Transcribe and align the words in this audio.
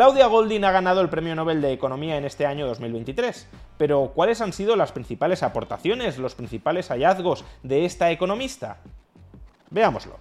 Claudia 0.00 0.28
Goldin 0.28 0.64
ha 0.64 0.72
ganado 0.72 1.02
el 1.02 1.10
Premio 1.10 1.34
Nobel 1.34 1.60
de 1.60 1.74
Economía 1.74 2.16
en 2.16 2.24
este 2.24 2.46
año 2.46 2.66
2023. 2.66 3.46
Pero, 3.76 4.12
¿cuáles 4.14 4.40
han 4.40 4.54
sido 4.54 4.74
las 4.74 4.92
principales 4.92 5.42
aportaciones, 5.42 6.16
los 6.16 6.34
principales 6.34 6.88
hallazgos 6.88 7.44
de 7.62 7.84
esta 7.84 8.10
economista? 8.10 8.78
Veámoslo. 9.68 10.16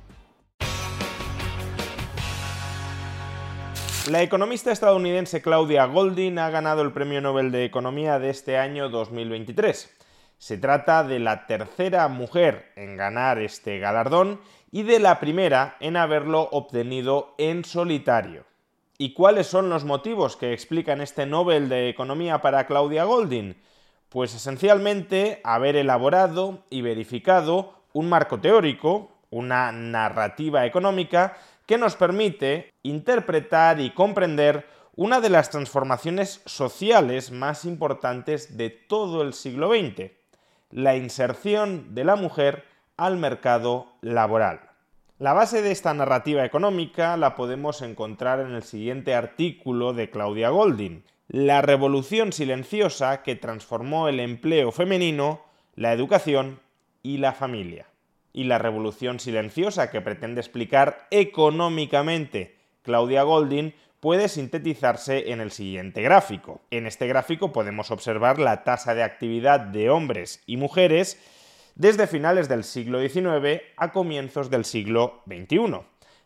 La 4.09 4.21
economista 4.21 4.73
estadounidense 4.73 5.41
Claudia 5.41 5.85
Goldin 5.85 6.39
ha 6.39 6.49
ganado 6.49 6.81
el 6.81 6.91
Premio 6.91 7.21
Nobel 7.21 7.49
de 7.53 7.63
Economía 7.63 8.19
de 8.19 8.31
este 8.31 8.57
año 8.57 8.89
2023. 8.89 9.95
Se 10.39 10.57
trata 10.57 11.05
de 11.05 11.19
la 11.19 11.45
tercera 11.45 12.05
mujer 12.09 12.73
en 12.75 12.97
ganar 12.97 13.39
este 13.39 13.79
galardón 13.79 14.41
y 14.71 14.83
de 14.83 14.99
la 14.99 15.21
primera 15.21 15.77
en 15.79 15.95
haberlo 15.95 16.49
obtenido 16.51 17.33
en 17.37 17.63
solitario. 17.63 18.48
¿Y 19.01 19.13
cuáles 19.13 19.47
son 19.47 19.69
los 19.69 19.85
motivos 19.85 20.35
que 20.35 20.51
explican 20.51 20.99
este 20.99 21.25
Nobel 21.25 21.69
de 21.69 21.87
Economía 21.87 22.41
para 22.41 22.67
Claudia 22.67 23.05
Goldin? 23.05 23.55
Pues 24.09 24.35
esencialmente 24.35 25.39
haber 25.45 25.77
elaborado 25.77 26.65
y 26.69 26.81
verificado 26.81 27.75
un 27.93 28.09
marco 28.09 28.41
teórico, 28.41 29.09
una 29.29 29.71
narrativa 29.71 30.65
económica 30.65 31.37
que 31.65 31.77
nos 31.77 31.95
permite 31.95 32.73
interpretar 32.83 33.79
y 33.79 33.91
comprender 33.91 34.67
una 34.97 35.21
de 35.21 35.29
las 35.29 35.49
transformaciones 35.49 36.41
sociales 36.45 37.31
más 37.31 37.63
importantes 37.63 38.57
de 38.57 38.69
todo 38.69 39.21
el 39.21 39.33
siglo 39.33 39.69
XX, 39.69 40.11
la 40.71 40.97
inserción 40.97 41.95
de 41.95 42.03
la 42.03 42.17
mujer 42.17 42.65
al 42.97 43.15
mercado 43.15 43.93
laboral. 44.01 44.68
La 45.19 45.33
base 45.33 45.61
de 45.61 45.71
esta 45.71 45.93
narrativa 45.93 46.45
económica 46.45 47.17
la 47.17 47.35
podemos 47.35 47.81
encontrar 47.81 48.39
en 48.39 48.55
el 48.55 48.63
siguiente 48.63 49.15
artículo 49.15 49.91
de 49.91 50.09
Claudia 50.09 50.47
Goldin, 50.47 51.03
La 51.27 51.61
revolución 51.61 52.31
silenciosa 52.31 53.21
que 53.21 53.35
transformó 53.35 54.07
el 54.07 54.21
empleo 54.21 54.71
femenino, 54.71 55.41
la 55.75 55.91
educación 55.91 56.61
y 57.03 57.17
la 57.17 57.33
familia. 57.33 57.87
Y 58.31 58.45
la 58.45 58.59
revolución 58.59 59.19
silenciosa 59.19 59.91
que 59.91 59.99
pretende 59.99 60.39
explicar 60.39 61.05
económicamente 61.11 62.55
Claudia 62.81 63.23
Goldin 63.23 63.75
puede 63.99 64.29
sintetizarse 64.29 65.33
en 65.33 65.41
el 65.41 65.51
siguiente 65.51 66.01
gráfico. 66.01 66.61
En 66.71 66.87
este 66.87 67.07
gráfico 67.07 67.51
podemos 67.51 67.91
observar 67.91 68.39
la 68.39 68.63
tasa 68.63 68.95
de 68.95 69.03
actividad 69.03 69.59
de 69.59 69.89
hombres 69.89 70.41
y 70.45 70.55
mujeres 70.55 71.19
desde 71.79 72.07
finales 72.07 72.49
del 72.49 72.65
siglo 72.65 72.99
XIX 72.99 73.61
a 73.77 73.93
comienzos 73.93 74.49
del 74.49 74.65
siglo 74.65 75.21
XXI. 75.25 75.79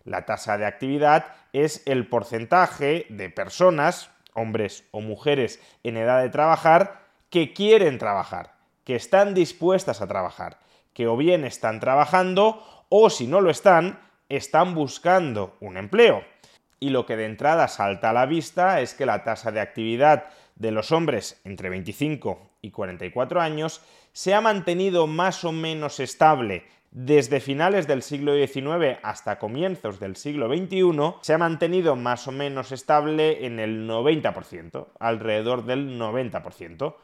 La 0.04 0.26
tasa 0.26 0.58
de 0.58 0.66
actividad 0.66 1.28
es 1.54 1.84
el 1.86 2.08
porcentaje 2.08 3.06
de 3.10 3.30
personas, 3.30 4.10
hombres 4.34 4.84
o 4.90 5.00
mujeres 5.00 5.62
en 5.84 5.96
edad 5.96 6.24
de 6.24 6.32
trabajar, 6.32 7.04
que 7.30 7.54
quieren 7.54 8.00
trabajar, 8.00 8.56
que 8.84 8.96
están 8.96 9.36
dispuestas 9.36 10.02
a 10.02 10.08
trabajar, 10.08 10.58
que 10.92 11.06
o 11.06 11.16
bien 11.16 11.46
están 11.46 11.80
trabajando 11.80 12.86
o 12.90 13.12
si 13.12 13.28
no 13.28 13.40
lo 13.40 13.52
están, 13.52 14.00
están 14.30 14.74
buscando 14.74 15.56
un 15.60 15.78
empleo. 15.78 16.24
Y 16.80 16.90
lo 16.90 17.06
que 17.06 17.16
de 17.16 17.26
entrada 17.26 17.68
salta 17.68 18.10
a 18.10 18.14
la 18.14 18.26
vista 18.26 18.82
es 18.82 18.96
que 18.96 19.06
la 19.06 19.24
tasa 19.24 19.52
de 19.52 19.62
actividad 19.62 20.26
de 20.56 20.72
los 20.72 20.92
hombres 20.92 21.40
entre 21.44 21.70
25 21.70 22.50
y 22.64 22.72
44 22.72 23.40
años 23.40 23.82
se 24.14 24.34
ha 24.34 24.42
mantenido 24.42 25.08
más 25.08 25.44
o 25.44 25.52
menos 25.52 26.00
estable 26.00 26.66
desde 26.92 27.40
finales 27.40 27.88
del 27.88 28.04
siglo 28.04 28.36
XIX 28.36 29.00
hasta 29.02 29.40
comienzos 29.40 30.00
del 30.00 30.16
siglo 30.16 30.48
XXI, 30.48 31.16
se 31.22 31.34
ha 31.34 31.40
mantenido 31.40 31.96
más 31.96 32.28
o 32.28 32.32
menos 32.32 32.72
estable 32.72 33.48
en 33.48 33.60
el 33.60 33.90
90%, 33.90 34.90
alrededor 35.00 35.66
del 35.66 36.00
90%. 36.00 36.96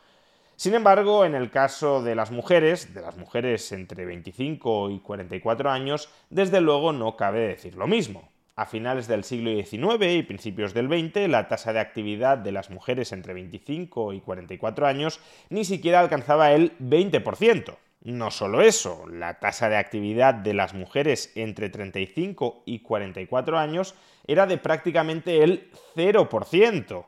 Sin 0.55 0.75
embargo, 0.75 1.25
en 1.25 1.33
el 1.33 1.49
caso 1.49 2.03
de 2.03 2.13
las 2.13 2.29
mujeres, 2.29 2.93
de 2.93 3.01
las 3.01 3.17
mujeres 3.17 3.71
entre 3.71 4.05
25 4.05 4.91
y 4.91 4.99
44 4.99 5.71
años, 5.71 6.09
desde 6.29 6.61
luego 6.61 6.93
no 6.93 7.15
cabe 7.15 7.47
decir 7.47 7.75
lo 7.75 7.87
mismo. 7.87 8.28
A 8.59 8.65
finales 8.65 9.07
del 9.07 9.23
siglo 9.23 9.51
XIX 9.51 10.17
y 10.17 10.23
principios 10.23 10.73
del 10.73 10.89
XX, 10.89 11.29
la 11.29 11.47
tasa 11.47 11.71
de 11.71 11.79
actividad 11.79 12.37
de 12.37 12.51
las 12.51 12.69
mujeres 12.69 13.13
entre 13.13 13.33
25 13.33 14.11
y 14.11 14.19
44 14.19 14.85
años 14.85 15.21
ni 15.49 15.63
siquiera 15.63 16.01
alcanzaba 16.01 16.51
el 16.51 16.77
20%. 16.79 17.77
No 18.03 18.31
solo 18.31 18.59
eso, 18.59 19.05
la 19.07 19.39
tasa 19.39 19.69
de 19.69 19.77
actividad 19.77 20.33
de 20.33 20.53
las 20.53 20.73
mujeres 20.73 21.31
entre 21.35 21.69
35 21.69 22.63
y 22.65 22.79
44 22.79 23.57
años 23.57 23.95
era 24.27 24.45
de 24.45 24.57
prácticamente 24.57 25.41
el 25.41 25.71
0%. 25.95 27.05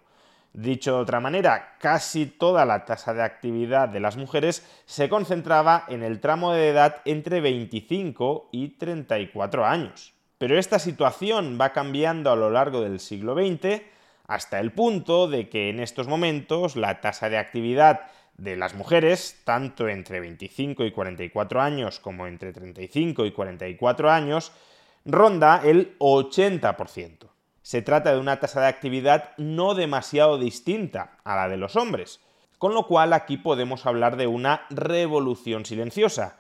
Dicho 0.53 0.95
de 0.95 1.01
otra 1.01 1.19
manera, 1.19 1.75
casi 1.79 2.27
toda 2.27 2.63
la 2.63 2.85
tasa 2.85 3.13
de 3.13 3.23
actividad 3.23 3.89
de 3.89 3.99
las 3.99 4.15
mujeres 4.15 4.65
se 4.85 5.09
concentraba 5.09 5.83
en 5.89 6.01
el 6.01 6.21
tramo 6.21 6.53
de 6.53 6.69
edad 6.69 7.01
entre 7.03 7.41
25 7.41 8.47
y 8.53 8.69
34 8.77 9.65
años. 9.65 10.13
Pero 10.41 10.57
esta 10.57 10.79
situación 10.79 11.59
va 11.61 11.71
cambiando 11.71 12.31
a 12.31 12.35
lo 12.35 12.49
largo 12.49 12.81
del 12.81 12.99
siglo 12.99 13.35
XX 13.35 13.83
hasta 14.25 14.59
el 14.59 14.71
punto 14.71 15.27
de 15.27 15.49
que 15.49 15.69
en 15.69 15.79
estos 15.79 16.07
momentos 16.07 16.75
la 16.75 16.99
tasa 16.99 17.29
de 17.29 17.37
actividad 17.37 18.07
de 18.37 18.55
las 18.55 18.73
mujeres, 18.73 19.39
tanto 19.43 19.87
entre 19.87 20.19
25 20.19 20.83
y 20.85 20.91
44 20.93 21.61
años 21.61 21.99
como 21.99 22.25
entre 22.25 22.53
35 22.53 23.27
y 23.27 23.31
44 23.33 24.09
años, 24.09 24.51
ronda 25.05 25.61
el 25.63 25.95
80%. 25.99 27.29
Se 27.61 27.83
trata 27.83 28.11
de 28.11 28.19
una 28.19 28.39
tasa 28.39 28.61
de 28.61 28.67
actividad 28.67 29.37
no 29.37 29.75
demasiado 29.75 30.39
distinta 30.39 31.19
a 31.23 31.35
la 31.35 31.49
de 31.49 31.57
los 31.57 31.75
hombres, 31.75 32.19
con 32.57 32.73
lo 32.73 32.87
cual 32.87 33.13
aquí 33.13 33.37
podemos 33.37 33.85
hablar 33.85 34.17
de 34.17 34.25
una 34.25 34.65
revolución 34.71 35.67
silenciosa. 35.67 36.39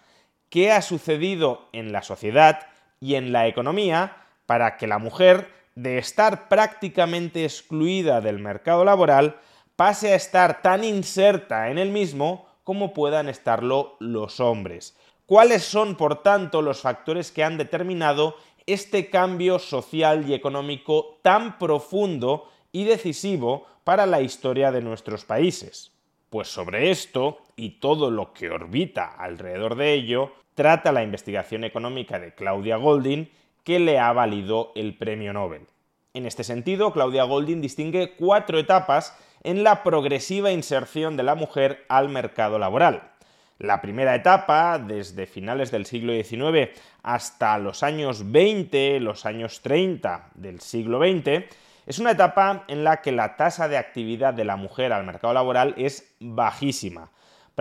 ¿Qué 0.49 0.71
ha 0.71 0.81
sucedido 0.81 1.69
en 1.71 1.91
la 1.91 2.01
sociedad 2.01 2.70
y 3.01 3.15
en 3.15 3.33
la 3.33 3.47
economía 3.47 4.15
para 4.45 4.77
que 4.77 4.87
la 4.87 4.99
mujer, 4.99 5.49
de 5.75 5.97
estar 5.97 6.47
prácticamente 6.47 7.43
excluida 7.43 8.21
del 8.21 8.39
mercado 8.39 8.85
laboral, 8.85 9.37
pase 9.75 10.13
a 10.13 10.15
estar 10.15 10.61
tan 10.61 10.83
inserta 10.83 11.69
en 11.69 11.77
el 11.77 11.89
mismo 11.89 12.47
como 12.63 12.93
puedan 12.93 13.27
estarlo 13.27 13.97
los 13.99 14.39
hombres. 14.39 14.95
¿Cuáles 15.25 15.63
son, 15.63 15.95
por 15.95 16.21
tanto, 16.21 16.61
los 16.61 16.81
factores 16.81 17.31
que 17.31 17.43
han 17.43 17.57
determinado 17.57 18.35
este 18.67 19.09
cambio 19.09 19.59
social 19.59 20.29
y 20.29 20.33
económico 20.33 21.17
tan 21.21 21.57
profundo 21.57 22.49
y 22.71 22.83
decisivo 22.83 23.65
para 23.83 24.05
la 24.05 24.21
historia 24.21 24.71
de 24.71 24.81
nuestros 24.81 25.25
países? 25.25 25.91
Pues 26.29 26.47
sobre 26.47 26.91
esto 26.91 27.39
y 27.55 27.79
todo 27.79 28.11
lo 28.11 28.33
que 28.33 28.49
orbita 28.49 29.15
alrededor 29.17 29.75
de 29.75 29.93
ello, 29.93 30.31
trata 30.61 30.91
la 30.91 31.01
investigación 31.01 31.63
económica 31.63 32.19
de 32.19 32.35
Claudia 32.35 32.75
Goldin 32.75 33.31
que 33.63 33.79
le 33.79 33.97
ha 33.97 34.13
valido 34.13 34.71
el 34.75 34.95
premio 34.95 35.33
Nobel. 35.33 35.65
En 36.13 36.27
este 36.27 36.43
sentido, 36.43 36.93
Claudia 36.93 37.23
Goldin 37.23 37.61
distingue 37.61 38.13
cuatro 38.15 38.59
etapas 38.59 39.17
en 39.41 39.63
la 39.63 39.81
progresiva 39.81 40.51
inserción 40.51 41.17
de 41.17 41.23
la 41.23 41.33
mujer 41.33 41.83
al 41.89 42.09
mercado 42.09 42.59
laboral. 42.59 43.09
La 43.57 43.81
primera 43.81 44.13
etapa, 44.13 44.77
desde 44.77 45.25
finales 45.25 45.71
del 45.71 45.87
siglo 45.87 46.13
XIX 46.13 46.69
hasta 47.01 47.57
los 47.57 47.81
años 47.81 48.31
20, 48.31 48.99
los 48.99 49.25
años 49.25 49.61
30 49.61 50.29
del 50.35 50.61
siglo 50.61 50.99
XX, 50.99 51.43
es 51.87 51.97
una 51.97 52.11
etapa 52.11 52.65
en 52.67 52.83
la 52.83 53.01
que 53.01 53.11
la 53.11 53.35
tasa 53.35 53.67
de 53.67 53.77
actividad 53.77 54.35
de 54.35 54.45
la 54.45 54.57
mujer 54.57 54.93
al 54.93 55.07
mercado 55.07 55.33
laboral 55.33 55.73
es 55.75 56.13
bajísima 56.19 57.09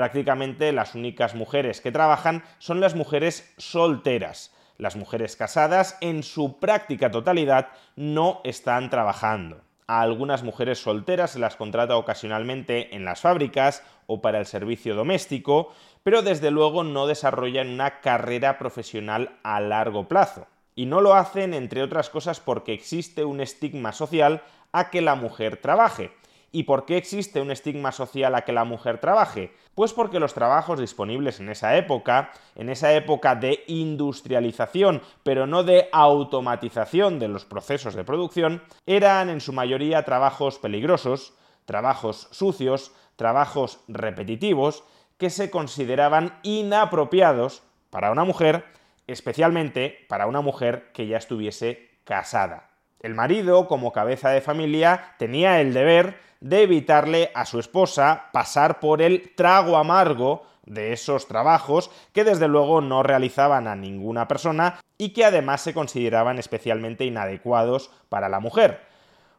prácticamente 0.01 0.73
las 0.73 0.95
únicas 0.95 1.35
mujeres 1.35 1.83
que 1.83 1.93
trabajan 1.93 2.43
son 2.59 2.81
las 2.81 2.95
mujeres 2.95 3.53
solteras. 3.59 4.51
Las 4.79 4.97
mujeres 4.97 5.37
casadas 5.37 5.99
en 6.01 6.23
su 6.23 6.59
práctica 6.59 7.11
totalidad 7.11 7.69
no 7.97 8.41
están 8.43 8.89
trabajando. 8.89 9.61
A 9.87 10.01
algunas 10.01 10.43
mujeres 10.43 10.79
solteras 10.79 11.33
se 11.33 11.39
las 11.39 11.57
contrata 11.57 11.99
ocasionalmente 11.99 12.97
en 12.97 13.05
las 13.05 13.21
fábricas 13.21 13.83
o 14.07 14.23
para 14.23 14.39
el 14.39 14.47
servicio 14.47 14.95
doméstico, 14.95 15.71
pero 16.03 16.23
desde 16.23 16.51
luego 16.51 16.83
no 16.83 17.07
desarrollan 17.07 17.69
una 17.69 18.01
carrera 18.01 18.57
profesional 18.57 19.37
a 19.43 19.61
largo 19.61 20.09
plazo. 20.09 20.47
Y 20.75 20.87
no 20.87 21.03
lo 21.03 21.13
hacen, 21.13 21.53
entre 21.53 21.83
otras 21.83 22.09
cosas, 22.09 22.41
porque 22.41 22.73
existe 22.73 23.23
un 23.27 23.43
estigma 23.43 23.93
social 23.93 24.41
a 24.73 24.89
que 24.89 25.03
la 25.03 25.15
mujer 25.15 25.59
trabaje. 25.59 26.11
¿Y 26.53 26.65
por 26.65 26.85
qué 26.85 26.97
existe 26.97 27.41
un 27.41 27.53
estigma 27.53 27.93
social 27.93 28.35
a 28.35 28.43
que 28.43 28.53
la 28.53 28.65
mujer 28.65 28.99
trabaje? 28.99 29.55
Pues 29.77 29.93
porque 29.93 30.19
los 30.19 30.35
trabajos 30.35 30.81
disponibles 30.81 31.39
en 31.39 31.49
esa 31.49 31.77
época, 31.77 32.33
en 32.57 32.69
esa 32.69 32.93
época 32.93 33.37
de 33.37 33.63
industrialización, 33.69 35.01
pero 35.23 35.47
no 35.47 35.63
de 35.63 35.89
automatización 35.93 37.21
de 37.21 37.29
los 37.29 37.45
procesos 37.45 37.95
de 37.95 38.03
producción, 38.03 38.63
eran 38.85 39.31
en 39.31 39.41
su 39.41 39.53
mayoría 39.53 40.05
trabajos 40.05 40.59
peligrosos, 40.59 41.35
trabajos 41.67 42.27
sucios, 42.33 42.93
trabajos 43.15 43.81
repetitivos, 43.87 44.83
que 45.19 45.31
se 45.31 45.51
consideraban 45.51 46.41
inapropiados 46.43 47.63
para 47.91 48.11
una 48.11 48.25
mujer, 48.25 48.65
especialmente 49.07 50.07
para 50.09 50.27
una 50.27 50.41
mujer 50.41 50.91
que 50.93 51.07
ya 51.07 51.19
estuviese 51.19 51.91
casada. 52.05 52.70
El 53.01 53.15
marido, 53.15 53.67
como 53.67 53.93
cabeza 53.93 54.29
de 54.31 54.43
familia, 54.43 55.15
tenía 55.19 55.61
el 55.61 55.73
deber 55.73 56.21
de 56.41 56.63
evitarle 56.63 57.31
a 57.35 57.47
su 57.47 57.59
esposa 57.59 58.27
pasar 58.33 58.79
por 58.81 59.03
el 59.03 59.35
trago 59.35 59.77
amargo 59.77 60.45
de 60.65 60.93
esos 60.93 61.27
trabajos 61.27 61.91
que 62.13 62.25
desde 62.25 62.47
luego 62.47 62.81
no 62.81 63.03
realizaban 63.03 63.67
a 63.67 63.75
ninguna 63.75 64.29
persona 64.29 64.79
y 64.99 65.11
que 65.11 65.25
además 65.25 65.63
se 65.63 65.75
consideraban 65.75 66.39
especialmente 66.39 67.05
inadecuados 67.05 67.91
para 68.09 68.29
la 68.29 68.41
mujer. 68.41 68.81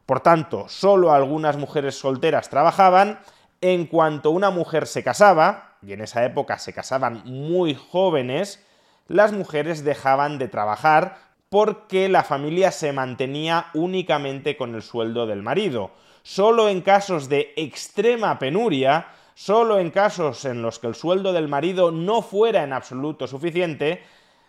Por 0.06 0.20
tanto, 0.20 0.68
solo 0.68 1.12
algunas 1.12 1.56
mujeres 1.56 1.96
solteras 1.96 2.50
trabajaban, 2.50 3.20
en 3.60 3.86
cuanto 3.86 4.30
una 4.30 4.50
mujer 4.50 4.88
se 4.88 5.04
casaba, 5.04 5.76
y 5.80 5.92
en 5.92 6.00
esa 6.00 6.24
época 6.24 6.58
se 6.58 6.72
casaban 6.72 7.22
muy 7.24 7.74
jóvenes, 7.74 8.64
las 9.06 9.32
mujeres 9.32 9.84
dejaban 9.84 10.38
de 10.38 10.48
trabajar 10.48 11.16
porque 11.52 12.08
la 12.08 12.24
familia 12.24 12.72
se 12.72 12.94
mantenía 12.94 13.66
únicamente 13.74 14.56
con 14.56 14.74
el 14.74 14.80
sueldo 14.80 15.26
del 15.26 15.42
marido 15.42 15.90
solo 16.22 16.70
en 16.70 16.80
casos 16.80 17.28
de 17.28 17.52
extrema 17.56 18.38
penuria, 18.38 19.08
solo 19.34 19.78
en 19.78 19.90
casos 19.90 20.46
en 20.46 20.62
los 20.62 20.78
que 20.78 20.86
el 20.86 20.94
sueldo 20.94 21.34
del 21.34 21.48
marido 21.48 21.90
no 21.90 22.22
fuera 22.22 22.62
en 22.62 22.72
absoluto 22.72 23.26
suficiente, 23.26 24.02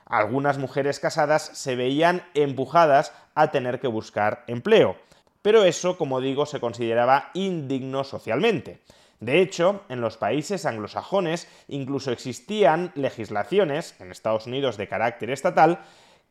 algunas 0.06 0.58
mujeres 0.58 1.02
casadas 1.02 1.44
se 1.54 1.76
veían 1.76 2.24
empujadas 2.36 3.14
a 3.36 3.52
tener 3.52 3.82
que 3.82 3.88
buscar 3.88 4.46
empleo. 4.48 4.96
Pero 5.42 5.66
eso, 5.66 5.98
como 5.98 6.22
digo, 6.22 6.46
se 6.46 6.62
consideraba 6.62 7.32
indigno 7.34 8.06
socialmente. 8.06 8.80
De 9.20 9.42
hecho, 9.42 9.84
en 9.90 10.02
los 10.02 10.18
países 10.18 10.66
anglosajones 10.66 11.48
incluso 11.68 12.12
existían 12.12 12.92
legislaciones, 12.96 13.96
en 14.00 14.12
Estados 14.12 14.48
Unidos 14.48 14.78
de 14.78 14.88
carácter 14.88 15.32
estatal, 15.32 15.80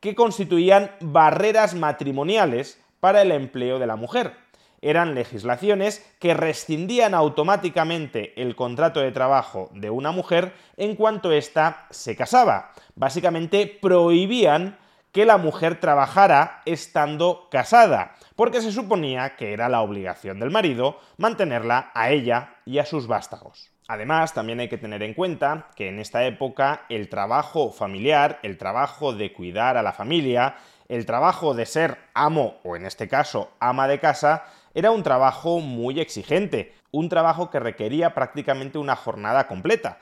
que 0.03 0.15
constituían 0.15 0.91
barreras 0.99 1.75
matrimoniales 1.75 2.77
para 2.99 3.21
el 3.21 3.31
empleo 3.31 3.79
de 3.79 3.87
la 3.87 3.95
mujer 3.95 4.33
eran 4.81 5.15
legislaciones 5.15 6.05
que 6.19 6.33
rescindían 6.33 7.13
automáticamente 7.13 8.33
el 8.41 8.57
contrato 8.57 8.99
de 8.99 9.13
trabajo 9.13 9.69
de 9.73 9.89
una 9.89 10.11
mujer 10.11 10.53
en 10.75 10.97
cuanto 10.97 11.31
ésta 11.31 11.87
se 11.89 12.17
casaba. 12.17 12.73
Básicamente 12.95 13.65
prohibían 13.81 14.77
que 15.13 15.25
la 15.25 15.37
mujer 15.37 15.79
trabajara 15.79 16.63
estando 16.65 17.47
casada, 17.49 18.15
porque 18.35 18.61
se 18.61 18.73
suponía 18.73 19.37
que 19.37 19.53
era 19.53 19.69
la 19.69 19.81
obligación 19.81 20.41
del 20.41 20.51
marido 20.51 20.99
mantenerla 21.15 21.91
a 21.93 22.11
ella 22.11 22.57
y 22.65 22.79
a 22.79 22.85
sus 22.85 23.07
vástagos. 23.07 23.72
Además, 23.87 24.33
también 24.33 24.59
hay 24.59 24.69
que 24.69 24.77
tener 24.77 25.03
en 25.03 25.13
cuenta 25.13 25.67
que 25.75 25.89
en 25.89 25.99
esta 25.99 26.25
época 26.25 26.85
el 26.89 27.09
trabajo 27.09 27.71
familiar, 27.71 28.39
el 28.41 28.57
trabajo 28.57 29.13
de 29.13 29.33
cuidar 29.33 29.75
a 29.75 29.83
la 29.83 29.91
familia, 29.91 30.55
el 30.87 31.05
trabajo 31.05 31.53
de 31.53 31.65
ser 31.65 31.97
amo 32.13 32.59
o 32.63 32.75
en 32.75 32.85
este 32.85 33.07
caso 33.07 33.51
ama 33.59 33.87
de 33.87 33.99
casa, 33.99 34.45
era 34.73 34.91
un 34.91 35.03
trabajo 35.03 35.59
muy 35.59 35.99
exigente, 35.99 36.73
un 36.91 37.09
trabajo 37.09 37.49
que 37.49 37.59
requería 37.59 38.13
prácticamente 38.13 38.77
una 38.77 38.95
jornada 38.95 39.47
completa. 39.47 39.99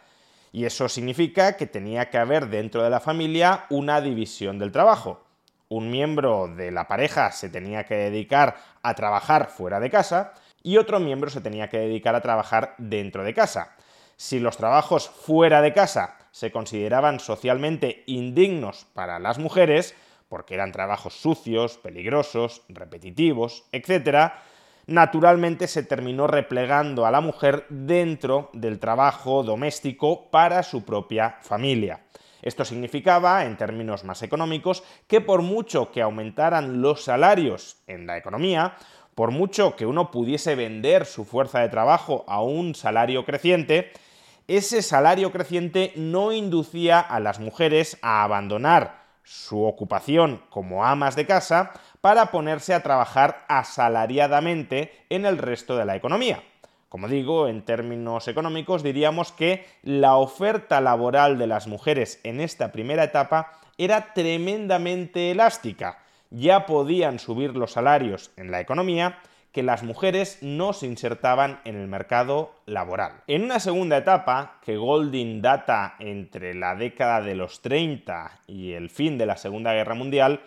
Y 0.52 0.66
eso 0.66 0.88
significa 0.88 1.58
que 1.58 1.66
tenía 1.66 2.10
que 2.10 2.18
haber 2.18 2.50
dentro 2.50 2.84
de 2.84 2.90
la 2.90 3.00
familia 3.00 3.66
una 3.70 4.00
división 4.02 4.60
del 4.60 4.72
trabajo. 4.72 5.24
Un 5.70 5.90
miembro 5.90 6.50
de 6.50 6.72
la 6.72 6.88
pareja 6.88 7.32
se 7.32 7.50
tenía 7.50 7.86
que 7.86 7.96
dedicar 7.96 8.58
a 8.84 8.94
trabajar 8.94 9.48
fuera 9.48 9.80
de 9.80 9.90
casa 9.90 10.34
y 10.64 10.78
otro 10.78 11.00
miembro 11.00 11.30
se 11.30 11.42
tenía 11.42 11.70
que 11.70 11.80
dedicar 11.80 12.16
a 12.16 12.22
trabajar 12.22 12.76
dentro 12.78 13.24
de 13.24 13.34
casa. 13.34 13.76
Si 14.16 14.40
los 14.40 14.58
trabajos 14.58 15.10
fuera 15.10 15.62
de 15.62 15.74
casa 15.74 16.18
se 16.32 16.52
consideraban 16.52 17.20
socialmente 17.20 18.04
indignos 18.08 18.86
para 18.94 19.20
las 19.20 19.40
mujeres, 19.40 19.96
porque 20.30 20.54
eran 20.54 20.72
trabajos 20.72 21.14
sucios, 21.16 21.78
peligrosos, 21.78 22.62
repetitivos, 22.70 23.66
etc., 23.72 24.32
naturalmente 24.88 25.68
se 25.68 25.84
terminó 25.84 26.28
replegando 26.28 27.06
a 27.06 27.12
la 27.12 27.22
mujer 27.22 27.66
dentro 27.70 28.50
del 28.54 28.80
trabajo 28.80 29.44
doméstico 29.44 30.30
para 30.32 30.64
su 30.64 30.86
propia 30.86 31.38
familia. 31.42 32.02
Esto 32.42 32.66
significaba, 32.66 33.46
en 33.46 33.58
términos 33.58 34.04
más 34.04 34.24
económicos, 34.24 34.84
que 35.08 35.22
por 35.22 35.42
mucho 35.42 35.92
que 35.92 36.02
aumentaran 36.02 36.82
los 36.82 37.04
salarios 37.04 37.78
en 37.88 38.08
la 38.08 38.18
economía, 38.18 38.76
por 39.16 39.32
mucho 39.32 39.76
que 39.76 39.86
uno 39.86 40.12
pudiese 40.12 40.56
vender 40.56 41.06
su 41.06 41.26
fuerza 41.26 41.60
de 41.60 41.70
trabajo 41.70 42.24
a 42.28 42.42
un 42.42 42.76
salario 42.76 43.26
creciente, 43.26 43.92
ese 44.48 44.82
salario 44.82 45.32
creciente 45.32 45.94
no 45.96 46.32
inducía 46.32 47.00
a 47.00 47.20
las 47.20 47.40
mujeres 47.40 47.98
a 48.02 48.24
abandonar 48.24 49.02
su 49.24 49.64
ocupación 49.64 50.42
como 50.50 50.86
amas 50.86 51.16
de 51.16 51.26
casa 51.26 51.72
para 52.02 52.32
ponerse 52.32 52.74
a 52.74 52.84
trabajar 52.84 53.46
asalariadamente 53.48 54.92
en 55.10 55.26
el 55.26 55.38
resto 55.38 55.78
de 55.78 55.86
la 55.86 55.96
economía. 55.96 56.44
Como 56.90 57.08
digo, 57.08 57.48
en 57.48 57.64
términos 57.64 58.28
económicos 58.28 58.84
diríamos 58.84 59.32
que 59.32 59.66
la 59.84 60.18
oferta 60.18 60.82
laboral 60.82 61.38
de 61.38 61.48
las 61.48 61.68
mujeres 61.68 62.20
en 62.24 62.42
esta 62.42 62.74
primera 62.74 63.06
etapa 63.06 63.54
era 63.78 64.14
tremendamente 64.14 65.32
elástica. 65.32 66.01
Ya 66.32 66.66
podían 66.66 67.20
subir 67.20 67.56
los 67.56 67.74
salarios 67.74 68.32
en 68.38 68.52
la 68.52 68.60
economía 68.60 69.20
que 69.52 69.64
las 69.64 69.84
mujeres 69.84 70.38
no 70.42 70.74
se 70.74 70.88
insertaban 70.88 71.60
en 71.66 71.76
el 71.76 71.88
mercado 71.88 72.56
laboral. 72.66 73.22
En 73.28 73.44
una 73.44 73.60
segunda 73.60 73.98
etapa, 73.98 74.60
que 74.62 74.78
Golding 74.78 75.42
data 75.42 75.96
entre 76.00 76.54
la 76.54 76.76
década 76.76 77.22
de 77.22 77.36
los 77.36 77.62
30 77.62 78.40
y 78.48 78.72
el 78.72 78.90
fin 78.90 79.18
de 79.18 79.26
la 79.26 79.36
Segunda 79.36 79.74
Guerra 79.74 79.94
Mundial, 79.94 80.42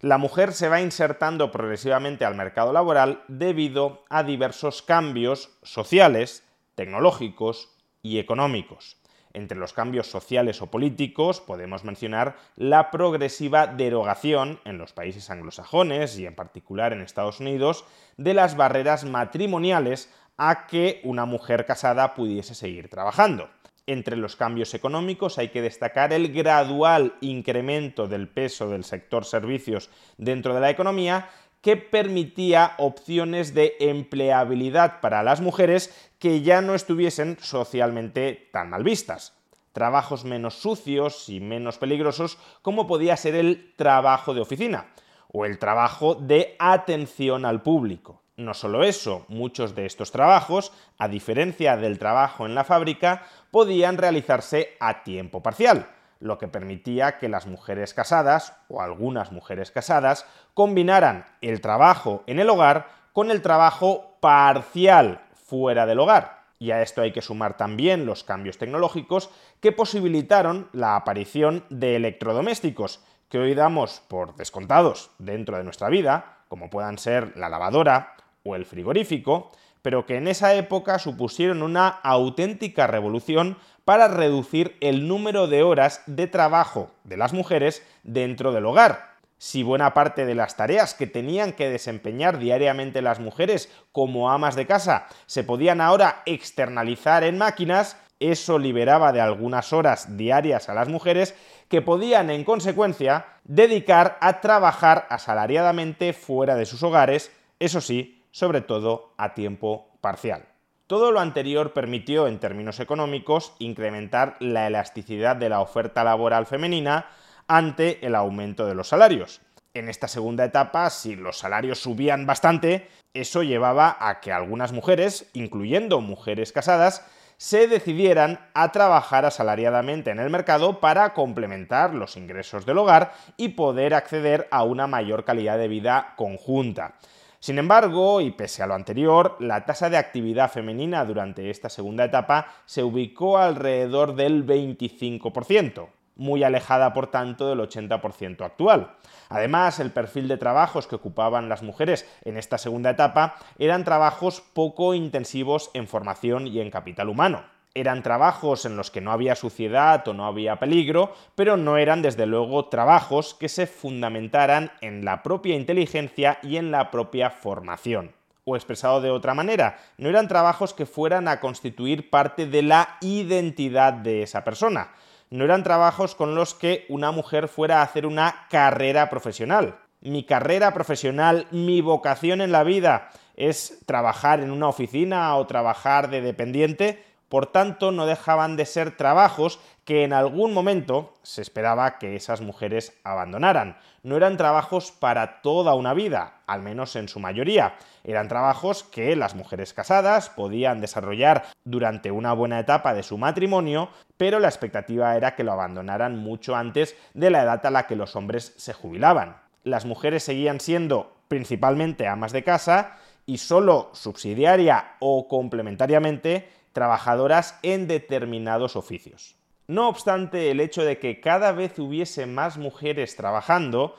la 0.00 0.18
mujer 0.18 0.52
se 0.52 0.68
va 0.68 0.80
insertando 0.80 1.52
progresivamente 1.52 2.24
al 2.24 2.34
mercado 2.34 2.72
laboral 2.72 3.22
debido 3.28 4.04
a 4.10 4.24
diversos 4.24 4.82
cambios 4.82 5.56
sociales, 5.62 6.44
tecnológicos 6.74 7.70
y 8.02 8.18
económicos. 8.18 8.96
Entre 9.34 9.58
los 9.58 9.72
cambios 9.72 10.08
sociales 10.08 10.60
o 10.60 10.70
políticos 10.70 11.40
podemos 11.40 11.84
mencionar 11.84 12.36
la 12.56 12.90
progresiva 12.90 13.66
derogación 13.66 14.60
en 14.64 14.78
los 14.78 14.92
países 14.92 15.30
anglosajones 15.30 16.18
y 16.18 16.26
en 16.26 16.34
particular 16.34 16.92
en 16.92 17.00
Estados 17.00 17.40
Unidos 17.40 17.84
de 18.16 18.34
las 18.34 18.56
barreras 18.56 19.04
matrimoniales 19.04 20.12
a 20.36 20.66
que 20.66 21.00
una 21.04 21.24
mujer 21.24 21.64
casada 21.64 22.14
pudiese 22.14 22.54
seguir 22.54 22.88
trabajando. 22.88 23.48
Entre 23.86 24.16
los 24.16 24.36
cambios 24.36 24.74
económicos 24.74 25.38
hay 25.38 25.48
que 25.48 25.60
destacar 25.60 26.12
el 26.12 26.32
gradual 26.32 27.14
incremento 27.20 28.06
del 28.06 28.28
peso 28.28 28.68
del 28.68 28.84
sector 28.84 29.24
servicios 29.24 29.90
dentro 30.18 30.54
de 30.54 30.60
la 30.60 30.70
economía 30.70 31.28
que 31.62 31.76
permitía 31.76 32.74
opciones 32.76 33.54
de 33.54 33.76
empleabilidad 33.78 35.00
para 35.00 35.22
las 35.22 35.40
mujeres 35.40 36.10
que 36.18 36.42
ya 36.42 36.60
no 36.60 36.74
estuviesen 36.74 37.38
socialmente 37.40 38.50
tan 38.52 38.68
mal 38.68 38.82
vistas. 38.82 39.34
Trabajos 39.72 40.24
menos 40.24 40.54
sucios 40.54 41.28
y 41.28 41.40
menos 41.40 41.78
peligrosos 41.78 42.36
como 42.60 42.86
podía 42.86 43.16
ser 43.16 43.36
el 43.36 43.72
trabajo 43.76 44.34
de 44.34 44.40
oficina 44.42 44.88
o 45.32 45.46
el 45.46 45.58
trabajo 45.58 46.14
de 46.14 46.56
atención 46.58 47.46
al 47.46 47.62
público. 47.62 48.20
No 48.36 48.54
solo 48.54 48.82
eso, 48.82 49.24
muchos 49.28 49.74
de 49.74 49.86
estos 49.86 50.10
trabajos, 50.10 50.72
a 50.98 51.06
diferencia 51.06 51.76
del 51.76 51.98
trabajo 51.98 52.44
en 52.44 52.54
la 52.54 52.64
fábrica, 52.64 53.22
podían 53.50 53.98
realizarse 53.98 54.76
a 54.80 55.04
tiempo 55.04 55.42
parcial 55.42 55.86
lo 56.22 56.38
que 56.38 56.48
permitía 56.48 57.18
que 57.18 57.28
las 57.28 57.46
mujeres 57.46 57.94
casadas, 57.94 58.56
o 58.68 58.80
algunas 58.80 59.32
mujeres 59.32 59.70
casadas, 59.70 60.24
combinaran 60.54 61.26
el 61.40 61.60
trabajo 61.60 62.22
en 62.26 62.38
el 62.38 62.48
hogar 62.48 62.86
con 63.12 63.30
el 63.30 63.42
trabajo 63.42 64.16
parcial 64.20 65.20
fuera 65.34 65.84
del 65.84 65.98
hogar. 65.98 66.42
Y 66.58 66.70
a 66.70 66.80
esto 66.80 67.02
hay 67.02 67.12
que 67.12 67.22
sumar 67.22 67.56
también 67.56 68.06
los 68.06 68.22
cambios 68.22 68.56
tecnológicos 68.56 69.30
que 69.60 69.72
posibilitaron 69.72 70.68
la 70.72 70.94
aparición 70.94 71.64
de 71.70 71.96
electrodomésticos, 71.96 73.04
que 73.28 73.38
hoy 73.38 73.54
damos 73.54 74.00
por 74.06 74.36
descontados 74.36 75.10
dentro 75.18 75.56
de 75.56 75.64
nuestra 75.64 75.88
vida, 75.88 76.36
como 76.46 76.70
puedan 76.70 76.98
ser 76.98 77.36
la 77.36 77.48
lavadora 77.48 78.14
o 78.44 78.54
el 78.54 78.64
frigorífico, 78.64 79.50
pero 79.82 80.06
que 80.06 80.16
en 80.16 80.28
esa 80.28 80.54
época 80.54 80.98
supusieron 80.98 81.62
una 81.62 81.88
auténtica 81.88 82.86
revolución 82.86 83.58
para 83.84 84.08
reducir 84.08 84.76
el 84.80 85.08
número 85.08 85.48
de 85.48 85.62
horas 85.62 86.02
de 86.06 86.28
trabajo 86.28 86.90
de 87.04 87.16
las 87.16 87.32
mujeres 87.32 87.82
dentro 88.04 88.52
del 88.52 88.66
hogar. 88.66 89.12
si 89.38 89.64
buena 89.64 89.92
parte 89.92 90.24
de 90.24 90.36
las 90.36 90.56
tareas 90.56 90.94
que 90.94 91.08
tenían 91.08 91.52
que 91.52 91.68
desempeñar 91.68 92.38
diariamente 92.38 93.02
las 93.02 93.18
mujeres 93.18 93.68
como 93.90 94.30
amas 94.30 94.54
de 94.54 94.68
casa 94.68 95.08
se 95.26 95.42
podían 95.42 95.80
ahora 95.80 96.22
externalizar 96.26 97.24
en 97.24 97.38
máquinas, 97.38 97.96
eso 98.20 98.60
liberaba 98.60 99.10
de 99.10 99.20
algunas 99.20 99.72
horas 99.72 100.16
diarias 100.16 100.68
a 100.68 100.74
las 100.74 100.88
mujeres 100.88 101.34
que 101.68 101.82
podían 101.82 102.30
en 102.30 102.44
consecuencia 102.44 103.26
dedicar 103.42 104.16
a 104.20 104.40
trabajar 104.40 105.06
asalariadamente 105.10 106.12
fuera 106.12 106.54
de 106.54 106.64
sus 106.64 106.84
hogares, 106.84 107.32
eso 107.58 107.80
sí, 107.80 108.21
sobre 108.32 108.60
todo 108.60 109.14
a 109.16 109.34
tiempo 109.34 109.96
parcial. 110.00 110.46
Todo 110.88 111.12
lo 111.12 111.20
anterior 111.20 111.72
permitió, 111.72 112.26
en 112.26 112.40
términos 112.40 112.80
económicos, 112.80 113.54
incrementar 113.60 114.36
la 114.40 114.66
elasticidad 114.66 115.36
de 115.36 115.48
la 115.48 115.60
oferta 115.60 116.02
laboral 116.02 116.44
femenina 116.44 117.06
ante 117.46 118.04
el 118.04 118.14
aumento 118.14 118.66
de 118.66 118.74
los 118.74 118.88
salarios. 118.88 119.40
En 119.74 119.88
esta 119.88 120.06
segunda 120.06 120.44
etapa, 120.44 120.90
si 120.90 121.16
los 121.16 121.38
salarios 121.38 121.78
subían 121.78 122.26
bastante, 122.26 122.88
eso 123.14 123.42
llevaba 123.42 123.96
a 124.00 124.20
que 124.20 124.32
algunas 124.32 124.72
mujeres, 124.72 125.30
incluyendo 125.32 126.00
mujeres 126.00 126.52
casadas, 126.52 127.06
se 127.38 127.66
decidieran 127.68 128.38
a 128.54 128.70
trabajar 128.70 129.24
asalariadamente 129.24 130.10
en 130.10 130.20
el 130.20 130.30
mercado 130.30 130.78
para 130.78 131.12
complementar 131.14 131.94
los 131.94 132.16
ingresos 132.16 132.66
del 132.66 132.78
hogar 132.78 133.14
y 133.36 133.48
poder 133.48 133.94
acceder 133.94 134.46
a 134.50 134.62
una 134.62 134.86
mayor 134.86 135.24
calidad 135.24 135.58
de 135.58 135.68
vida 135.68 136.14
conjunta. 136.16 136.94
Sin 137.42 137.58
embargo, 137.58 138.20
y 138.20 138.30
pese 138.30 138.62
a 138.62 138.68
lo 138.68 138.74
anterior, 138.74 139.34
la 139.40 139.64
tasa 139.64 139.90
de 139.90 139.96
actividad 139.96 140.48
femenina 140.48 141.04
durante 141.04 141.50
esta 141.50 141.68
segunda 141.68 142.04
etapa 142.04 142.46
se 142.66 142.84
ubicó 142.84 143.36
alrededor 143.36 144.14
del 144.14 144.46
25% 144.46 145.88
muy 146.14 146.44
alejada 146.44 146.92
por 146.92 147.08
tanto 147.08 147.48
del 147.48 147.58
80% 147.58 148.42
actual. 148.42 148.94
Además, 149.28 149.80
el 149.80 149.90
perfil 149.90 150.28
de 150.28 150.36
trabajos 150.36 150.86
que 150.86 150.94
ocupaban 150.94 151.48
las 151.48 151.64
mujeres 151.64 152.08
en 152.24 152.36
esta 152.36 152.58
segunda 152.58 152.90
etapa 152.90 153.34
eran 153.58 153.82
trabajos 153.82 154.40
poco 154.40 154.94
intensivos 154.94 155.72
en 155.74 155.88
formación 155.88 156.46
y 156.46 156.60
en 156.60 156.70
capital 156.70 157.08
humano. 157.08 157.42
Eran 157.74 158.02
trabajos 158.02 158.64
en 158.66 158.76
los 158.76 158.90
que 158.90 159.00
no 159.00 159.12
había 159.12 159.34
suciedad 159.34 160.06
o 160.06 160.12
no 160.12 160.26
había 160.26 160.56
peligro, 160.56 161.14
pero 161.34 161.56
no 161.56 161.78
eran 161.78 162.02
desde 162.02 162.26
luego 162.26 162.66
trabajos 162.66 163.34
que 163.34 163.48
se 163.48 163.66
fundamentaran 163.66 164.72
en 164.80 165.04
la 165.04 165.22
propia 165.22 165.56
inteligencia 165.56 166.38
y 166.42 166.56
en 166.56 166.70
la 166.70 166.90
propia 166.90 167.30
formación. 167.30 168.12
O 168.44 168.56
expresado 168.56 169.00
de 169.00 169.10
otra 169.10 169.34
manera, 169.34 169.78
no 169.98 170.08
eran 170.08 170.28
trabajos 170.28 170.74
que 170.74 170.84
fueran 170.84 171.28
a 171.28 171.40
constituir 171.40 172.10
parte 172.10 172.46
de 172.46 172.62
la 172.62 172.98
identidad 173.00 173.92
de 173.92 174.22
esa 174.22 174.44
persona, 174.44 174.90
no 175.32 175.44
eran 175.44 175.62
trabajos 175.62 176.14
con 176.14 176.34
los 176.34 176.52
que 176.52 176.84
una 176.90 177.10
mujer 177.10 177.48
fuera 177.48 177.78
a 177.78 177.84
hacer 177.84 178.04
una 178.04 178.46
carrera 178.50 179.08
profesional. 179.08 179.76
Mi 180.02 180.24
carrera 180.24 180.74
profesional, 180.74 181.46
mi 181.50 181.80
vocación 181.80 182.42
en 182.42 182.52
la 182.52 182.64
vida 182.64 183.08
es 183.34 183.78
trabajar 183.86 184.40
en 184.40 184.50
una 184.50 184.68
oficina 184.68 185.34
o 185.36 185.46
trabajar 185.46 186.10
de 186.10 186.20
dependiente, 186.20 187.02
por 187.32 187.46
tanto 187.46 187.92
no 187.92 188.04
dejaban 188.04 188.58
de 188.58 188.66
ser 188.66 188.94
trabajos 188.94 189.58
que 189.86 190.04
en 190.04 190.12
algún 190.12 190.52
momento 190.52 191.14
se 191.22 191.40
esperaba 191.40 191.96
que 191.96 192.14
esas 192.14 192.42
mujeres 192.42 192.92
abandonaran. 193.04 193.78
No 194.02 194.18
eran 194.18 194.36
trabajos 194.36 194.92
para 194.92 195.40
toda 195.40 195.72
una 195.72 195.94
vida, 195.94 196.42
al 196.46 196.60
menos 196.60 196.94
en 196.94 197.08
su 197.08 197.20
mayoría. 197.20 197.76
Eran 198.04 198.28
trabajos 198.28 198.84
que 198.84 199.16
las 199.16 199.34
mujeres 199.34 199.72
casadas 199.72 200.28
podían 200.28 200.82
desarrollar 200.82 201.44
durante 201.64 202.10
una 202.10 202.34
buena 202.34 202.60
etapa 202.60 202.92
de 202.92 203.02
su 203.02 203.16
matrimonio, 203.16 203.88
pero 204.18 204.38
la 204.38 204.48
expectativa 204.48 205.16
era 205.16 205.34
que 205.34 205.42
lo 205.42 205.52
abandonaran 205.52 206.18
mucho 206.18 206.54
antes 206.54 206.94
de 207.14 207.30
la 207.30 207.44
edad 207.44 207.64
a 207.64 207.70
la 207.70 207.86
que 207.86 207.96
los 207.96 208.14
hombres 208.14 208.52
se 208.58 208.74
jubilaban. 208.74 209.38
Las 209.64 209.86
mujeres 209.86 210.22
seguían 210.22 210.60
siendo 210.60 211.14
principalmente 211.28 212.06
amas 212.06 212.32
de 212.32 212.44
casa 212.44 212.98
y 213.24 213.38
solo 213.38 213.88
subsidiaria 213.94 214.96
o 214.98 215.28
complementariamente 215.28 216.60
trabajadoras 216.72 217.58
en 217.62 217.86
determinados 217.86 218.76
oficios. 218.76 219.36
No 219.66 219.88
obstante, 219.88 220.50
el 220.50 220.60
hecho 220.60 220.84
de 220.84 220.98
que 220.98 221.20
cada 221.20 221.52
vez 221.52 221.78
hubiese 221.78 222.26
más 222.26 222.58
mujeres 222.58 223.16
trabajando, 223.16 223.94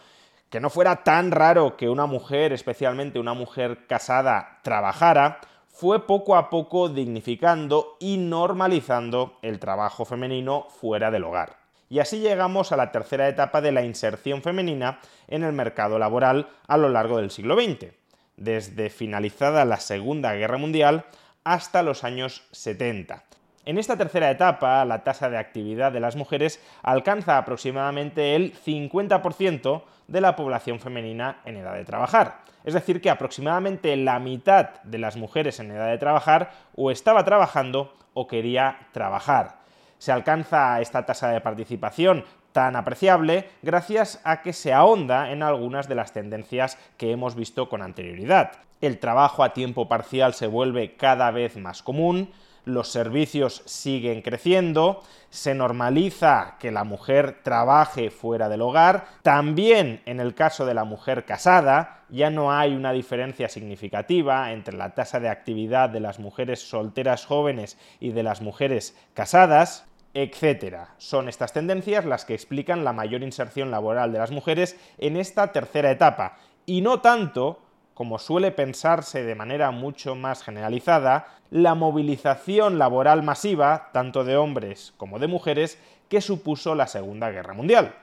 que 0.50 0.60
no 0.60 0.70
fuera 0.70 1.03
tan 1.03 1.32
raro 1.32 1.77
que 1.77 1.89
una 1.89 2.06
mujer, 2.06 2.53
especialmente 2.53 3.20
una 3.20 3.34
mujer 3.34 3.88
casada, 3.88 4.60
trabajara, 4.62 5.39
fue 5.68 6.06
poco 6.06 6.36
a 6.36 6.51
poco 6.51 6.89
dignificando 6.89 7.98
y 8.00 8.18
normalizando 8.18 9.39
el 9.42 9.60
trabajo 9.60 10.06
femenino 10.06 10.68
fuera 10.70 11.10
del 11.10 11.24
hogar. 11.24 11.58
Y 11.89 12.00
así 12.00 12.20
llegamos 12.20 12.72
a 12.72 12.77
la 12.77 12.92
tercera 12.92 13.27
etapa 13.27 13.62
de 13.62 13.72
la 13.72 13.84
inserción 13.84 14.44
femenina 14.44 15.00
en 15.27 15.44
el 15.44 15.53
mercado 15.53 15.98
laboral 15.98 16.50
a 16.68 16.77
lo 16.77 16.89
largo 16.89 17.18
del 17.18 17.32
siglo 17.32 17.56
XX, 17.56 17.94
desde 18.38 18.89
finalizada 18.89 19.65
la 19.65 19.77
Segunda 19.77 20.34
Guerra 20.34 20.58
Mundial 20.58 21.06
hasta 21.43 21.83
los 21.83 22.03
años 22.03 22.43
70. 22.51 23.23
En 23.65 23.77
esta 23.77 23.95
tercera 23.95 24.29
etapa, 24.29 24.83
la 24.83 25.03
tasa 25.03 25.29
de 25.29 25.38
actividad 25.38 25.91
de 25.91 26.01
las 26.01 26.17
mujeres 26.17 26.62
alcanza 26.81 27.38
aproximadamente 27.38 28.35
el 28.35 28.53
50% 28.53 29.83
de 30.07 30.21
la 30.21 30.35
población 30.35 30.79
femenina 30.79 31.39
en 31.45 31.57
edad 31.57 31.75
de 31.75 31.85
trabajar. 31.85 32.41
Es 32.65 32.73
decir, 32.73 33.00
que 33.00 33.09
aproximadamente 33.09 33.95
la 33.95 34.19
mitad 34.19 34.81
de 34.83 34.97
las 34.97 35.15
mujeres 35.15 35.59
en 35.59 35.71
edad 35.71 35.89
de 35.89 35.97
trabajar 35.97 36.51
o 36.75 36.91
estaba 36.91 37.23
trabajando 37.23 37.93
o 38.13 38.27
quería 38.27 38.88
trabajar. 38.91 39.59
Se 39.97 40.12
alcanza 40.12 40.81
esta 40.81 41.05
tasa 41.05 41.29
de 41.29 41.39
participación 41.39 42.25
tan 42.53 42.75
apreciable 42.75 43.50
gracias 43.62 44.22
a 44.24 44.41
que 44.41 44.53
se 44.53 44.72
ahonda 44.72 45.31
en 45.31 45.43
algunas 45.43 45.89
de 45.89 45.95
las 45.95 46.13
tendencias 46.13 46.77
que 46.98 47.12
hemos 47.12 47.36
visto 47.36 47.67
con 47.67 47.81
anterioridad. 47.81 48.53
El 48.79 49.00
trabajo 49.00 49.43
a 49.43 49.53
tiempo 49.53 49.88
parcial 49.88 50.33
se 50.33 50.48
vuelve 50.48 50.95
cada 50.95 51.31
vez 51.31 51.57
más 51.57 51.83
común, 51.83 52.31
los 52.65 52.89
servicios 52.89 53.62
siguen 53.65 54.22
creciendo, 54.22 55.03
se 55.29 55.53
normaliza 55.53 56.55
que 56.60 56.72
la 56.72 56.83
mujer 56.83 57.39
trabaje 57.43 58.10
fuera 58.10 58.48
del 58.48 58.62
hogar, 58.62 59.05
también 59.22 60.01
en 60.05 60.19
el 60.19 60.33
caso 60.33 60.65
de 60.65 60.74
la 60.74 60.86
mujer 60.86 61.25
casada 61.25 62.03
ya 62.10 62.29
no 62.29 62.51
hay 62.51 62.75
una 62.75 62.91
diferencia 62.91 63.50
significativa 63.50 64.51
entre 64.51 64.77
la 64.77 64.93
tasa 64.93 65.19
de 65.19 65.29
actividad 65.29 65.89
de 65.89 66.00
las 66.00 66.19
mujeres 66.19 66.62
solteras 66.62 67.25
jóvenes 67.25 67.77
y 68.00 68.12
de 68.12 68.24
las 68.24 68.41
mujeres 68.41 68.95
casadas, 69.13 69.86
etc. 70.13 70.89
Son 70.98 71.29
estas 71.29 71.53
tendencias 71.53 72.05
las 72.05 72.25
que 72.25 72.34
explican 72.34 72.84
la 72.84 72.93
mayor 72.93 73.24
inserción 73.24 73.72
laboral 73.72 74.12
de 74.12 74.20
las 74.20 74.32
mujeres 74.32 74.77
en 74.98 75.17
esta 75.17 75.51
tercera 75.51 75.91
etapa, 75.91 76.38
y 76.65 76.82
no 76.82 77.01
tanto 77.01 77.60
como 77.93 78.17
suele 78.20 78.51
pensarse 78.51 79.24
de 79.24 79.36
manera 79.36 79.72
mucho 79.72 80.15
más 80.15 80.43
generalizada, 80.43 81.27
la 81.51 81.75
movilización 81.75 82.79
laboral 82.79 83.22
masiva, 83.22 83.89
tanto 83.93 84.24
de 84.24 84.36
hombres 84.36 84.93
como 84.98 85.20
de 85.20 85.27
mujeres, 85.27 85.77
que 86.10 86.22
supuso 86.22 86.75
la 86.75 86.88
Segunda 86.88 87.29
Guerra 87.29 87.53
Mundial. 87.53 87.93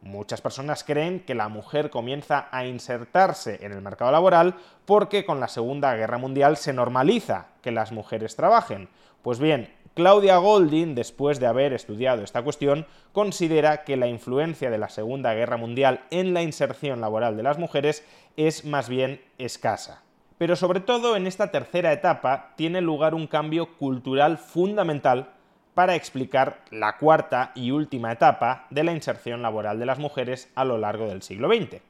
Muchas 0.00 0.40
personas 0.40 0.84
creen 0.84 1.20
que 1.20 1.34
la 1.34 1.48
mujer 1.48 1.90
comienza 1.90 2.48
a 2.52 2.64
insertarse 2.64 3.58
en 3.64 3.72
el 3.72 3.80
mercado 3.80 4.12
laboral 4.12 4.54
porque 4.84 5.24
con 5.24 5.40
la 5.40 5.48
Segunda 5.48 5.94
Guerra 5.94 6.18
Mundial 6.18 6.56
se 6.56 6.72
normaliza 6.72 7.48
que 7.62 7.72
las 7.72 7.90
mujeres 7.90 8.36
trabajen. 8.36 8.88
Pues 9.22 9.40
bien, 9.40 9.74
Claudia 9.98 10.36
Golding, 10.36 10.94
después 10.94 11.40
de 11.40 11.48
haber 11.48 11.72
estudiado 11.72 12.22
esta 12.22 12.44
cuestión, 12.44 12.86
considera 13.10 13.82
que 13.82 13.96
la 13.96 14.06
influencia 14.06 14.70
de 14.70 14.78
la 14.78 14.90
Segunda 14.90 15.34
Guerra 15.34 15.56
Mundial 15.56 16.04
en 16.12 16.34
la 16.34 16.42
inserción 16.44 17.00
laboral 17.00 17.36
de 17.36 17.42
las 17.42 17.58
mujeres 17.58 18.06
es 18.36 18.64
más 18.64 18.88
bien 18.88 19.20
escasa. 19.38 20.04
Pero 20.38 20.54
sobre 20.54 20.78
todo 20.78 21.16
en 21.16 21.26
esta 21.26 21.50
tercera 21.50 21.92
etapa 21.92 22.52
tiene 22.54 22.80
lugar 22.80 23.12
un 23.12 23.26
cambio 23.26 23.76
cultural 23.76 24.38
fundamental 24.38 25.30
para 25.74 25.96
explicar 25.96 26.60
la 26.70 26.96
cuarta 26.96 27.50
y 27.56 27.72
última 27.72 28.12
etapa 28.12 28.68
de 28.70 28.84
la 28.84 28.92
inserción 28.92 29.42
laboral 29.42 29.80
de 29.80 29.86
las 29.86 29.98
mujeres 29.98 30.48
a 30.54 30.64
lo 30.64 30.78
largo 30.78 31.08
del 31.08 31.22
siglo 31.22 31.48
XX. 31.48 31.82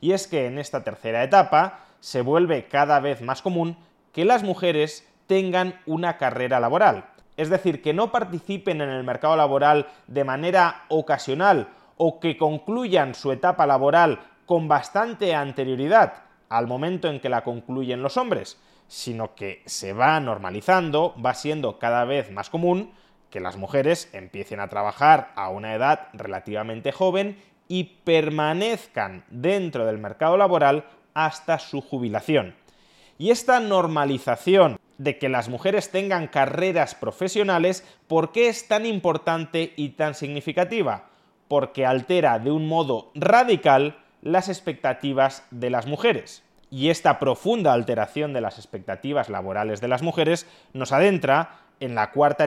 Y 0.00 0.12
es 0.12 0.28
que 0.28 0.46
en 0.46 0.60
esta 0.60 0.84
tercera 0.84 1.24
etapa 1.24 1.80
se 1.98 2.20
vuelve 2.20 2.68
cada 2.68 3.00
vez 3.00 3.22
más 3.22 3.42
común 3.42 3.76
que 4.12 4.24
las 4.24 4.44
mujeres 4.44 5.04
tengan 5.26 5.80
una 5.84 6.16
carrera 6.16 6.60
laboral, 6.60 7.06
es 7.36 7.50
decir, 7.50 7.82
que 7.82 7.92
no 7.92 8.10
participen 8.10 8.80
en 8.80 8.88
el 8.88 9.04
mercado 9.04 9.36
laboral 9.36 9.86
de 10.06 10.24
manera 10.24 10.84
ocasional 10.88 11.68
o 11.96 12.20
que 12.20 12.36
concluyan 12.36 13.14
su 13.14 13.32
etapa 13.32 13.66
laboral 13.66 14.20
con 14.46 14.68
bastante 14.68 15.34
anterioridad 15.34 16.24
al 16.48 16.66
momento 16.66 17.08
en 17.08 17.20
que 17.20 17.28
la 17.28 17.42
concluyen 17.42 18.02
los 18.02 18.16
hombres, 18.16 18.60
sino 18.86 19.34
que 19.34 19.62
se 19.66 19.92
va 19.92 20.18
normalizando, 20.20 21.14
va 21.24 21.34
siendo 21.34 21.78
cada 21.78 22.04
vez 22.04 22.30
más 22.30 22.50
común 22.50 22.92
que 23.30 23.40
las 23.40 23.56
mujeres 23.56 24.08
empiecen 24.12 24.60
a 24.60 24.68
trabajar 24.68 25.32
a 25.34 25.50
una 25.50 25.74
edad 25.74 26.08
relativamente 26.12 26.92
joven 26.92 27.42
y 27.68 27.84
permanezcan 28.04 29.24
dentro 29.28 29.84
del 29.84 29.98
mercado 29.98 30.36
laboral 30.36 30.84
hasta 31.14 31.58
su 31.58 31.80
jubilación. 31.80 32.54
Y 33.18 33.30
esta 33.30 33.58
normalización 33.58 34.78
de 34.98 35.18
que 35.18 35.28
las 35.28 35.48
mujeres 35.48 35.90
tengan 35.90 36.26
carreras 36.26 36.94
profesionales, 36.94 37.84
¿por 38.06 38.32
qué 38.32 38.48
es 38.48 38.68
tan 38.68 38.86
importante 38.86 39.72
y 39.76 39.90
tan 39.90 40.14
significativa? 40.14 41.10
Porque 41.48 41.86
altera 41.86 42.38
de 42.38 42.50
un 42.50 42.66
modo 42.68 43.10
radical 43.14 43.98
las 44.22 44.48
expectativas 44.48 45.44
de 45.50 45.70
las 45.70 45.86
mujeres. 45.86 46.42
Y 46.70 46.90
esta 46.90 47.18
profunda 47.18 47.72
alteración 47.72 48.32
de 48.32 48.40
las 48.40 48.58
expectativas 48.58 49.28
laborales 49.28 49.80
de 49.80 49.88
las 49.88 50.02
mujeres 50.02 50.46
nos 50.72 50.92
adentra 50.92 51.60
en 51.78 51.94
la 51.94 52.10
cuarta 52.10 52.46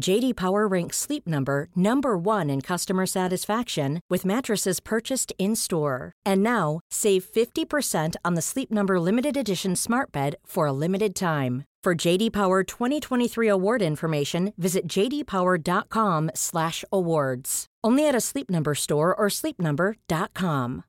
JD 0.00 0.36
Power 0.36 0.66
ranks 0.68 0.98
Sleep 0.98 1.26
Number 1.26 1.68
number 1.74 2.16
1 2.18 2.50
in 2.50 2.60
customer 2.60 3.06
satisfaction 3.06 4.00
with 4.10 4.24
mattresses 4.24 4.80
purchased 4.80 5.32
in-store. 5.38 6.12
And 6.24 6.42
now, 6.42 6.80
save 6.90 7.24
50% 7.24 8.14
on 8.24 8.34
the 8.34 8.42
Sleep 8.42 8.70
Number 8.70 9.00
limited 9.00 9.36
edition 9.36 9.74
smart 9.74 10.12
bed 10.12 10.36
for 10.44 10.66
a 10.66 10.72
limited 10.72 11.14
time. 11.14 11.64
For 11.82 11.94
JD 11.94 12.32
Power 12.32 12.64
2023 12.64 13.48
award 13.48 13.80
information, 13.80 14.52
visit 14.58 14.88
jdpower.com/awards. 14.88 17.66
Only 17.84 18.08
at 18.08 18.14
a 18.16 18.20
Sleep 18.20 18.50
Number 18.50 18.74
store 18.74 19.14
or 19.14 19.28
sleepnumber.com. 19.28 20.82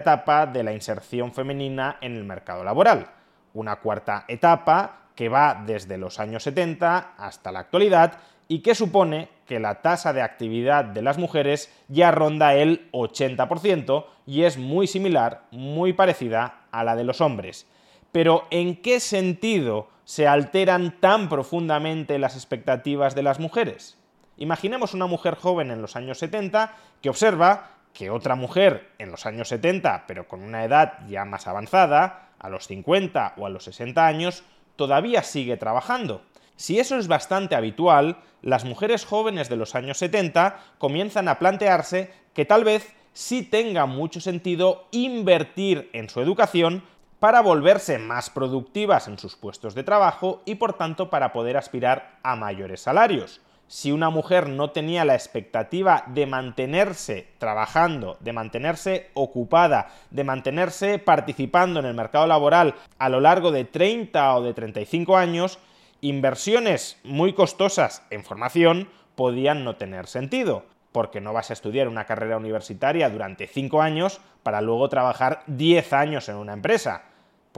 etapa 0.00 0.46
de 0.46 0.62
la 0.62 0.72
inserción 0.72 1.32
femenina 1.32 1.98
en 2.00 2.16
el 2.16 2.24
mercado 2.24 2.64
laboral. 2.64 3.06
Una 3.54 3.76
cuarta 3.76 4.24
etapa 4.28 5.07
que 5.18 5.28
va 5.28 5.64
desde 5.66 5.98
los 5.98 6.20
años 6.20 6.44
70 6.44 7.14
hasta 7.18 7.50
la 7.50 7.58
actualidad 7.58 8.20
y 8.46 8.60
que 8.60 8.76
supone 8.76 9.28
que 9.46 9.58
la 9.58 9.82
tasa 9.82 10.12
de 10.12 10.22
actividad 10.22 10.84
de 10.84 11.02
las 11.02 11.18
mujeres 11.18 11.74
ya 11.88 12.12
ronda 12.12 12.54
el 12.54 12.88
80% 12.92 14.04
y 14.26 14.44
es 14.44 14.58
muy 14.58 14.86
similar, 14.86 15.42
muy 15.50 15.92
parecida 15.92 16.60
a 16.70 16.84
la 16.84 16.94
de 16.94 17.02
los 17.02 17.20
hombres. 17.20 17.66
Pero 18.12 18.46
¿en 18.52 18.80
qué 18.80 19.00
sentido 19.00 19.88
se 20.04 20.28
alteran 20.28 21.00
tan 21.00 21.28
profundamente 21.28 22.20
las 22.20 22.36
expectativas 22.36 23.16
de 23.16 23.24
las 23.24 23.40
mujeres? 23.40 23.98
Imaginemos 24.36 24.94
una 24.94 25.08
mujer 25.08 25.34
joven 25.34 25.72
en 25.72 25.82
los 25.82 25.96
años 25.96 26.18
70 26.18 26.76
que 27.02 27.10
observa 27.10 27.72
que 27.92 28.10
otra 28.10 28.36
mujer 28.36 28.92
en 28.98 29.10
los 29.10 29.26
años 29.26 29.48
70, 29.48 30.04
pero 30.06 30.28
con 30.28 30.44
una 30.44 30.62
edad 30.62 31.04
ya 31.08 31.24
más 31.24 31.48
avanzada, 31.48 32.28
a 32.38 32.48
los 32.48 32.68
50 32.68 33.34
o 33.36 33.46
a 33.46 33.50
los 33.50 33.64
60 33.64 34.06
años, 34.06 34.44
todavía 34.78 35.22
sigue 35.24 35.56
trabajando. 35.56 36.22
Si 36.56 36.78
eso 36.78 36.96
es 36.96 37.08
bastante 37.08 37.56
habitual, 37.56 38.18
las 38.42 38.64
mujeres 38.64 39.04
jóvenes 39.04 39.48
de 39.48 39.56
los 39.56 39.74
años 39.74 39.98
70 39.98 40.58
comienzan 40.78 41.28
a 41.28 41.38
plantearse 41.38 42.12
que 42.32 42.44
tal 42.44 42.64
vez 42.64 42.94
sí 43.12 43.42
tenga 43.42 43.86
mucho 43.86 44.20
sentido 44.20 44.86
invertir 44.92 45.90
en 45.92 46.08
su 46.08 46.20
educación 46.20 46.84
para 47.18 47.42
volverse 47.42 47.98
más 47.98 48.30
productivas 48.30 49.08
en 49.08 49.18
sus 49.18 49.34
puestos 49.34 49.74
de 49.74 49.82
trabajo 49.82 50.42
y 50.44 50.54
por 50.54 50.74
tanto 50.74 51.10
para 51.10 51.32
poder 51.32 51.56
aspirar 51.56 52.18
a 52.22 52.36
mayores 52.36 52.80
salarios 52.80 53.40
si 53.68 53.92
una 53.92 54.10
mujer 54.10 54.48
no 54.48 54.70
tenía 54.70 55.04
la 55.04 55.14
expectativa 55.14 56.04
de 56.08 56.26
mantenerse 56.26 57.28
trabajando, 57.38 58.16
de 58.20 58.32
mantenerse 58.32 59.10
ocupada, 59.14 59.90
de 60.10 60.24
mantenerse 60.24 60.98
participando 60.98 61.78
en 61.78 61.86
el 61.86 61.94
mercado 61.94 62.26
laboral 62.26 62.74
a 62.98 63.08
lo 63.08 63.20
largo 63.20 63.52
de 63.52 63.64
30 63.64 64.36
o 64.36 64.42
de 64.42 64.54
35 64.54 65.16
años, 65.16 65.58
inversiones 66.00 66.98
muy 67.04 67.34
costosas 67.34 68.02
en 68.10 68.24
formación 68.24 68.88
podían 69.14 69.64
no 69.64 69.76
tener 69.76 70.06
sentido, 70.06 70.64
porque 70.90 71.20
no 71.20 71.32
vas 71.32 71.50
a 71.50 71.52
estudiar 71.52 71.88
una 71.88 72.06
carrera 72.06 72.38
universitaria 72.38 73.10
durante 73.10 73.46
5 73.46 73.82
años 73.82 74.20
para 74.42 74.62
luego 74.62 74.88
trabajar 74.88 75.42
10 75.46 75.92
años 75.92 76.28
en 76.28 76.36
una 76.36 76.54
empresa 76.54 77.02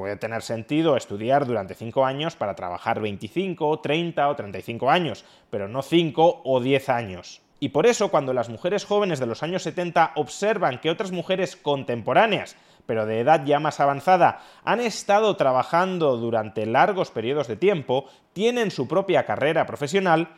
puede 0.01 0.17
tener 0.17 0.41
sentido 0.41 0.97
estudiar 0.97 1.45
durante 1.45 1.75
5 1.75 2.07
años 2.07 2.35
para 2.35 2.55
trabajar 2.55 3.03
25, 3.03 3.81
30 3.81 4.31
o 4.31 4.35
35 4.35 4.89
años, 4.89 5.27
pero 5.51 5.69
no 5.69 5.83
5 5.83 6.41
o 6.43 6.59
10 6.59 6.89
años. 6.89 7.43
Y 7.59 7.69
por 7.69 7.87
eso 7.87 8.11
cuando 8.11 8.33
las 8.33 8.49
mujeres 8.49 8.87
jóvenes 8.87 9.21
de 9.21 9.27
los 9.27 9.43
años 9.43 9.63
70 9.63 10.13
observan 10.17 10.79
que 10.81 10.89
otras 10.89 11.13
mujeres 11.13 11.55
contemporáneas, 11.55 12.57
pero 12.87 13.05
de 13.05 13.21
edad 13.21 13.45
ya 13.45 13.61
más 13.61 13.79
avanzada, 13.79 14.41
han 14.65 14.81
estado 14.81 15.37
trabajando 15.37 16.17
durante 16.17 16.65
largos 16.65 17.11
periodos 17.11 17.47
de 17.47 17.57
tiempo, 17.57 18.07
tienen 18.33 18.71
su 18.71 18.89
propia 18.89 19.27
carrera 19.27 19.67
profesional, 19.67 20.29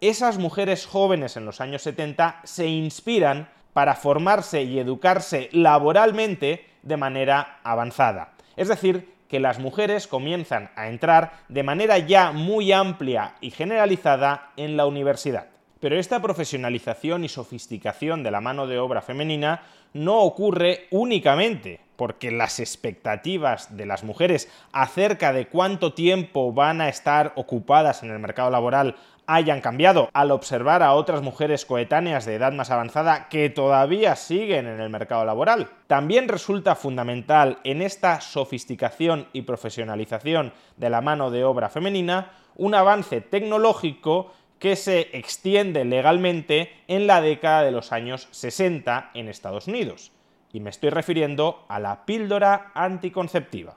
esas 0.00 0.38
mujeres 0.38 0.86
jóvenes 0.86 1.36
en 1.36 1.46
los 1.46 1.60
años 1.60 1.82
70 1.82 2.42
se 2.44 2.68
inspiran 2.68 3.48
para 3.72 3.96
formarse 3.96 4.62
y 4.62 4.78
educarse 4.78 5.48
laboralmente 5.50 6.64
de 6.84 6.96
manera 6.96 7.58
avanzada. 7.64 8.34
Es 8.60 8.68
decir, 8.68 9.08
que 9.26 9.40
las 9.40 9.58
mujeres 9.58 10.06
comienzan 10.06 10.70
a 10.76 10.88
entrar 10.88 11.32
de 11.48 11.62
manera 11.62 11.96
ya 11.96 12.30
muy 12.30 12.72
amplia 12.72 13.36
y 13.40 13.52
generalizada 13.52 14.52
en 14.58 14.76
la 14.76 14.84
universidad. 14.84 15.46
Pero 15.80 15.98
esta 15.98 16.20
profesionalización 16.20 17.24
y 17.24 17.30
sofisticación 17.30 18.22
de 18.22 18.30
la 18.30 18.42
mano 18.42 18.66
de 18.66 18.78
obra 18.78 19.00
femenina 19.00 19.62
no 19.94 20.18
ocurre 20.18 20.88
únicamente 20.90 21.80
porque 22.00 22.30
las 22.30 22.60
expectativas 22.60 23.76
de 23.76 23.84
las 23.84 24.04
mujeres 24.04 24.50
acerca 24.72 25.34
de 25.34 25.48
cuánto 25.48 25.92
tiempo 25.92 26.50
van 26.50 26.80
a 26.80 26.88
estar 26.88 27.34
ocupadas 27.36 28.02
en 28.02 28.10
el 28.10 28.18
mercado 28.18 28.48
laboral 28.48 28.96
hayan 29.26 29.60
cambiado 29.60 30.08
al 30.14 30.30
observar 30.30 30.82
a 30.82 30.94
otras 30.94 31.20
mujeres 31.20 31.66
coetáneas 31.66 32.24
de 32.24 32.36
edad 32.36 32.52
más 32.52 32.70
avanzada 32.70 33.28
que 33.28 33.50
todavía 33.50 34.16
siguen 34.16 34.66
en 34.66 34.80
el 34.80 34.88
mercado 34.88 35.26
laboral. 35.26 35.68
También 35.88 36.28
resulta 36.28 36.74
fundamental 36.74 37.58
en 37.64 37.82
esta 37.82 38.22
sofisticación 38.22 39.26
y 39.34 39.42
profesionalización 39.42 40.54
de 40.78 40.88
la 40.88 41.02
mano 41.02 41.30
de 41.30 41.44
obra 41.44 41.68
femenina 41.68 42.30
un 42.56 42.74
avance 42.74 43.20
tecnológico 43.20 44.32
que 44.58 44.74
se 44.74 45.10
extiende 45.12 45.84
legalmente 45.84 46.72
en 46.88 47.06
la 47.06 47.20
década 47.20 47.62
de 47.62 47.72
los 47.72 47.92
años 47.92 48.26
60 48.30 49.10
en 49.12 49.28
Estados 49.28 49.68
Unidos. 49.68 50.12
Y 50.52 50.60
me 50.60 50.70
estoy 50.70 50.90
refiriendo 50.90 51.64
a 51.68 51.78
la 51.78 52.04
píldora 52.04 52.72
anticonceptiva. 52.74 53.76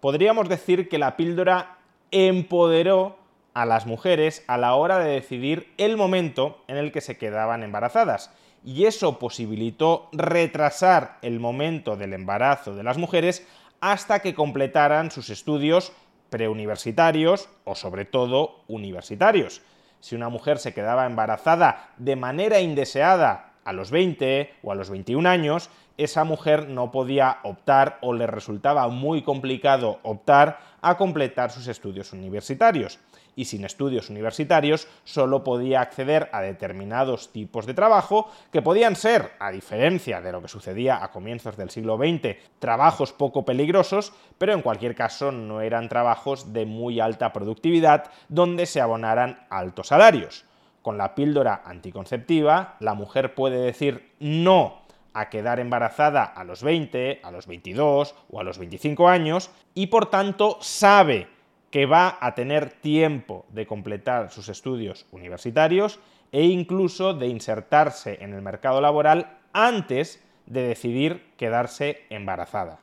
Podríamos 0.00 0.48
decir 0.48 0.88
que 0.88 0.98
la 0.98 1.16
píldora 1.16 1.78
empoderó 2.10 3.18
a 3.54 3.64
las 3.64 3.86
mujeres 3.86 4.44
a 4.48 4.58
la 4.58 4.74
hora 4.74 4.98
de 4.98 5.12
decidir 5.12 5.72
el 5.78 5.96
momento 5.96 6.62
en 6.68 6.76
el 6.76 6.92
que 6.92 7.00
se 7.00 7.16
quedaban 7.16 7.62
embarazadas. 7.62 8.30
Y 8.64 8.86
eso 8.86 9.18
posibilitó 9.18 10.08
retrasar 10.12 11.18
el 11.22 11.40
momento 11.40 11.96
del 11.96 12.12
embarazo 12.12 12.74
de 12.74 12.82
las 12.82 12.98
mujeres 12.98 13.46
hasta 13.80 14.20
que 14.20 14.34
completaran 14.34 15.10
sus 15.10 15.30
estudios 15.30 15.92
preuniversitarios 16.30 17.48
o 17.64 17.74
sobre 17.74 18.04
todo 18.04 18.62
universitarios. 18.66 19.62
Si 20.00 20.14
una 20.14 20.28
mujer 20.28 20.58
se 20.58 20.74
quedaba 20.74 21.06
embarazada 21.06 21.90
de 21.96 22.16
manera 22.16 22.60
indeseada 22.60 23.53
a 23.64 23.72
los 23.72 23.90
20 23.90 24.52
o 24.62 24.72
a 24.72 24.74
los 24.74 24.90
21 24.90 25.28
años, 25.28 25.70
esa 25.96 26.24
mujer 26.24 26.68
no 26.68 26.90
podía 26.90 27.38
optar 27.44 27.98
o 28.00 28.12
le 28.12 28.26
resultaba 28.26 28.88
muy 28.88 29.22
complicado 29.22 30.00
optar 30.02 30.58
a 30.82 30.96
completar 30.96 31.50
sus 31.50 31.68
estudios 31.68 32.12
universitarios 32.12 32.98
y 33.36 33.46
sin 33.46 33.64
estudios 33.64 34.10
universitarios 34.10 34.88
solo 35.04 35.44
podía 35.44 35.80
acceder 35.80 36.28
a 36.32 36.40
determinados 36.40 37.32
tipos 37.32 37.66
de 37.66 37.74
trabajo 37.74 38.30
que 38.52 38.62
podían 38.62 38.96
ser, 38.96 39.32
a 39.38 39.50
diferencia 39.50 40.20
de 40.20 40.32
lo 40.32 40.42
que 40.42 40.48
sucedía 40.48 41.02
a 41.02 41.10
comienzos 41.10 41.56
del 41.56 41.70
siglo 41.70 41.96
XX, 41.96 42.36
trabajos 42.58 43.12
poco 43.12 43.44
peligrosos, 43.44 44.12
pero 44.38 44.52
en 44.52 44.62
cualquier 44.62 44.94
caso 44.94 45.32
no 45.32 45.60
eran 45.60 45.88
trabajos 45.88 46.52
de 46.52 46.66
muy 46.66 47.00
alta 47.00 47.32
productividad 47.32 48.10
donde 48.28 48.66
se 48.66 48.80
abonaran 48.80 49.46
altos 49.50 49.88
salarios. 49.88 50.44
Con 50.84 50.98
la 50.98 51.14
píldora 51.14 51.62
anticonceptiva, 51.64 52.76
la 52.78 52.92
mujer 52.92 53.34
puede 53.34 53.56
decir 53.56 54.12
no 54.20 54.82
a 55.14 55.30
quedar 55.30 55.58
embarazada 55.58 56.24
a 56.24 56.44
los 56.44 56.62
20, 56.62 57.20
a 57.22 57.30
los 57.30 57.46
22 57.46 58.14
o 58.28 58.38
a 58.38 58.44
los 58.44 58.58
25 58.58 59.08
años 59.08 59.50
y 59.72 59.86
por 59.86 60.10
tanto 60.10 60.58
sabe 60.60 61.26
que 61.70 61.86
va 61.86 62.18
a 62.20 62.34
tener 62.34 62.68
tiempo 62.68 63.46
de 63.48 63.66
completar 63.66 64.30
sus 64.30 64.50
estudios 64.50 65.06
universitarios 65.10 66.00
e 66.32 66.42
incluso 66.42 67.14
de 67.14 67.28
insertarse 67.28 68.18
en 68.20 68.34
el 68.34 68.42
mercado 68.42 68.82
laboral 68.82 69.38
antes 69.54 70.22
de 70.44 70.68
decidir 70.68 71.30
quedarse 71.38 72.02
embarazada. 72.10 72.80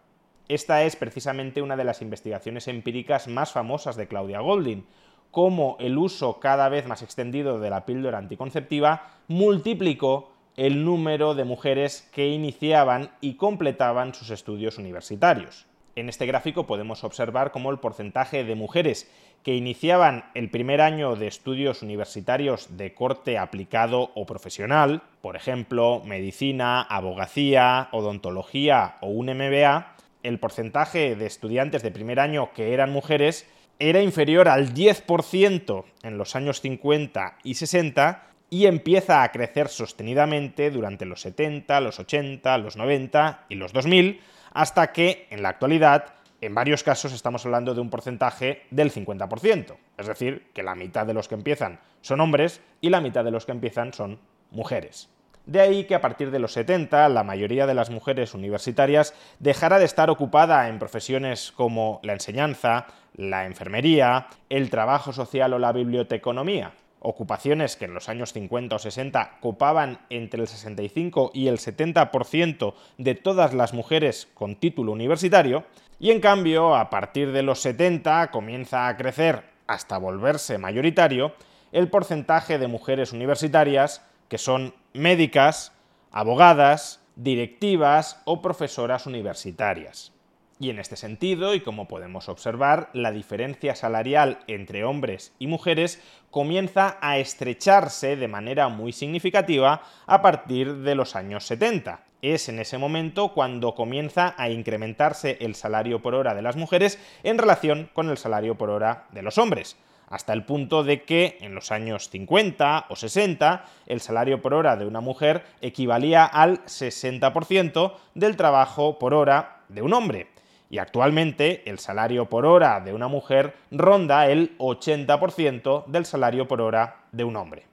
Esta 0.48 0.86
es 0.86 0.96
precisamente 0.96 1.62
una 1.62 1.78
de 1.78 1.84
las 1.84 2.02
investigaciones 2.02 2.68
empíricas 2.68 3.28
más 3.28 3.52
famosas 3.52 3.96
de 3.96 4.08
Claudia 4.08 4.40
Golding, 4.40 4.88
cómo 5.32 5.78
el 5.80 5.98
uso 5.98 6.40
cada 6.40 6.70
vez 6.70 6.86
más 6.86 7.02
extendido 7.02 7.60
de 7.60 7.70
la 7.70 7.86
píldora 7.86 8.18
anticonceptiva 8.18 9.10
multiplicó 9.28 10.32
el 10.58 10.84
número 10.84 11.34
de 11.34 11.46
mujeres 11.46 12.10
que 12.14 12.28
iniciaban 12.28 13.12
y 13.22 13.36
completaban 13.36 14.14
sus 14.14 14.30
estudios 14.30 14.78
universitarios. 14.78 15.66
En 15.96 16.10
este 16.10 16.26
gráfico 16.26 16.68
podemos 16.68 17.04
observar 17.04 17.52
cómo 17.52 17.72
el 17.72 17.80
porcentaje 17.80 18.44
de 18.44 18.56
mujeres 18.56 19.10
que 19.44 19.56
iniciaban 19.56 20.26
el 20.36 20.50
primer 20.50 20.82
año 20.82 21.16
de 21.16 21.28
estudios 21.28 21.82
universitarios 21.82 22.78
de 22.78 22.94
corte 22.94 23.38
aplicado 23.38 24.12
o 24.14 24.26
profesional, 24.26 25.02
por 25.22 25.36
ejemplo, 25.36 26.02
medicina, 26.06 26.82
abogacía, 26.82 27.90
odontología 27.92 28.98
o 29.02 29.08
un 29.08 29.28
MBA, 29.28 29.96
el 30.24 30.40
porcentaje 30.40 31.16
de 31.16 31.26
estudiantes 31.26 31.82
de 31.82 31.92
primer 31.92 32.20
año 32.20 32.52
que 32.54 32.74
eran 32.74 32.92
mujeres 32.92 33.48
era 33.82 34.02
inferior 34.02 34.48
al 34.48 34.76
10% 34.76 35.84
en 36.04 36.18
los 36.20 36.36
años 36.36 36.62
50 36.62 37.38
y 37.44 37.56
60 37.56 38.28
y 38.52 38.68
empieza 38.68 39.24
a 39.24 39.32
crecer 39.32 39.70
sostenidamente 39.70 40.70
durante 40.70 41.06
los 41.06 41.22
70, 41.22 41.82
los 41.82 42.00
80, 42.00 42.58
los 42.60 42.78
90 42.78 43.46
y 43.50 43.56
los 43.56 43.74
2000, 43.74 44.22
hasta 44.54 44.92
que 44.92 45.26
en 45.32 45.42
la 45.42 45.50
actualidad, 45.50 46.14
en 46.42 46.54
varios 46.54 46.84
casos 46.84 47.12
estamos 47.12 47.44
hablando 47.46 47.74
de 47.74 47.82
un 47.82 47.90
porcentaje 47.90 48.64
del 48.70 48.92
50%, 48.92 49.76
es 49.98 50.08
decir, 50.08 50.50
que 50.54 50.62
la 50.62 50.76
mitad 50.76 51.08
de 51.08 51.16
los 51.16 51.28
que 51.28 51.36
empiezan 51.36 51.80
son 52.02 52.22
hombres 52.22 52.62
y 52.82 52.90
la 52.90 53.02
mitad 53.02 53.24
de 53.24 53.32
los 53.32 53.48
que 53.48 53.54
empiezan 53.54 53.94
son 53.94 54.20
mujeres. 54.52 55.10
De 55.52 55.60
ahí 55.60 55.84
que 55.84 55.96
a 55.96 56.00
partir 56.00 56.32
de 56.32 56.40
los 56.40 56.54
70 56.54 57.10
la 57.10 57.26
mayoría 57.26 57.68
de 57.68 57.74
las 57.74 57.90
mujeres 57.90 58.34
universitarias 58.34 59.14
dejará 59.40 59.80
de 59.80 59.86
estar 59.86 60.10
ocupada 60.10 60.70
en 60.70 60.80
profesiones 60.80 61.52
como 61.52 62.00
la 62.04 62.14
enseñanza, 62.14 62.88
la 63.18 63.46
enfermería, 63.46 64.28
el 64.48 64.70
trabajo 64.70 65.12
social 65.12 65.52
o 65.52 65.60
la 65.60 65.74
biblioteconomía, 65.74 66.72
ocupaciones 67.02 67.76
que 67.76 67.84
en 67.84 67.94
los 67.94 68.08
años 68.08 68.32
50 68.32 68.78
o 68.78 68.80
60 68.80 69.40
copaban 69.42 70.00
entre 70.10 70.40
el 70.40 70.48
65 70.48 71.32
y 71.34 71.50
el 71.50 71.58
70% 71.58 72.74
de 72.98 73.16
todas 73.16 73.54
las 73.54 73.74
mujeres 73.74 74.30
con 74.34 74.56
título 74.56 74.94
universitario, 74.94 75.66
y 76.00 76.12
en 76.12 76.22
cambio 76.22 76.78
a 76.78 76.90
partir 76.90 77.34
de 77.34 77.44
los 77.44 77.60
70 77.60 78.32
comienza 78.32 78.88
a 78.88 78.96
crecer 78.96 79.44
hasta 79.68 79.98
volverse 79.98 80.58
mayoritario 80.58 81.34
el 81.74 81.90
porcentaje 81.90 82.58
de 82.58 82.68
mujeres 82.70 83.12
universitarias 83.12 84.02
que 84.30 84.38
son 84.38 84.74
médicas, 84.94 85.74
abogadas, 86.12 87.02
directivas 87.16 88.22
o 88.26 88.42
profesoras 88.42 89.06
universitarias. 89.06 90.14
Y 90.60 90.70
en 90.70 90.78
este 90.78 90.96
sentido, 90.96 91.56
y 91.56 91.62
como 91.62 91.88
podemos 91.88 92.30
observar, 92.30 92.92
la 92.94 93.12
diferencia 93.12 93.74
salarial 93.76 94.40
entre 94.46 94.84
hombres 94.84 95.34
y 95.40 95.48
mujeres 95.48 96.00
comienza 96.30 97.00
a 97.02 97.18
estrecharse 97.18 98.16
de 98.16 98.28
manera 98.28 98.70
muy 98.70 98.92
significativa 98.92 99.82
a 100.06 100.22
partir 100.22 100.76
de 100.76 100.94
los 100.94 101.16
años 101.16 101.46
70. 101.46 102.04
Es 102.22 102.48
en 102.48 102.60
ese 102.60 102.78
momento 102.78 103.34
cuando 103.34 103.74
comienza 103.74 104.36
a 104.38 104.50
incrementarse 104.50 105.38
el 105.42 105.56
salario 105.56 106.04
por 106.04 106.14
hora 106.14 106.36
de 106.36 106.44
las 106.44 106.56
mujeres 106.56 107.00
en 107.24 107.40
relación 107.40 107.90
con 107.94 108.10
el 108.12 108.20
salario 108.20 108.56
por 108.56 108.70
hora 108.70 109.08
de 109.12 109.24
los 109.24 109.40
hombres 109.40 109.78
hasta 110.12 110.34
el 110.34 110.44
punto 110.44 110.84
de 110.84 111.04
que 111.04 111.38
en 111.42 111.56
los 111.56 111.72
años 111.72 112.10
50 112.10 112.86
o 112.90 112.96
60 112.96 113.66
el 113.88 114.02
salario 114.02 114.42
por 114.42 114.54
hora 114.54 114.76
de 114.76 114.86
una 114.86 115.02
mujer 115.02 115.44
equivalía 115.62 116.26
al 116.26 116.64
60% 116.66 117.94
del 118.14 118.36
trabajo 118.36 119.00
por 119.00 119.14
hora 119.14 119.62
de 119.70 119.82
un 119.82 119.94
hombre 119.94 120.28
y 120.70 120.78
actualmente 120.78 121.70
el 121.70 121.80
salario 121.80 122.30
por 122.30 122.46
hora 122.46 122.80
de 122.82 122.94
una 122.94 123.08
mujer 123.08 123.56
ronda 123.72 124.28
el 124.28 124.58
80% 124.58 125.86
del 125.88 126.06
salario 126.06 126.48
por 126.48 126.62
hora 126.62 127.04
de 127.12 127.24
un 127.24 127.36
hombre. 127.36 127.71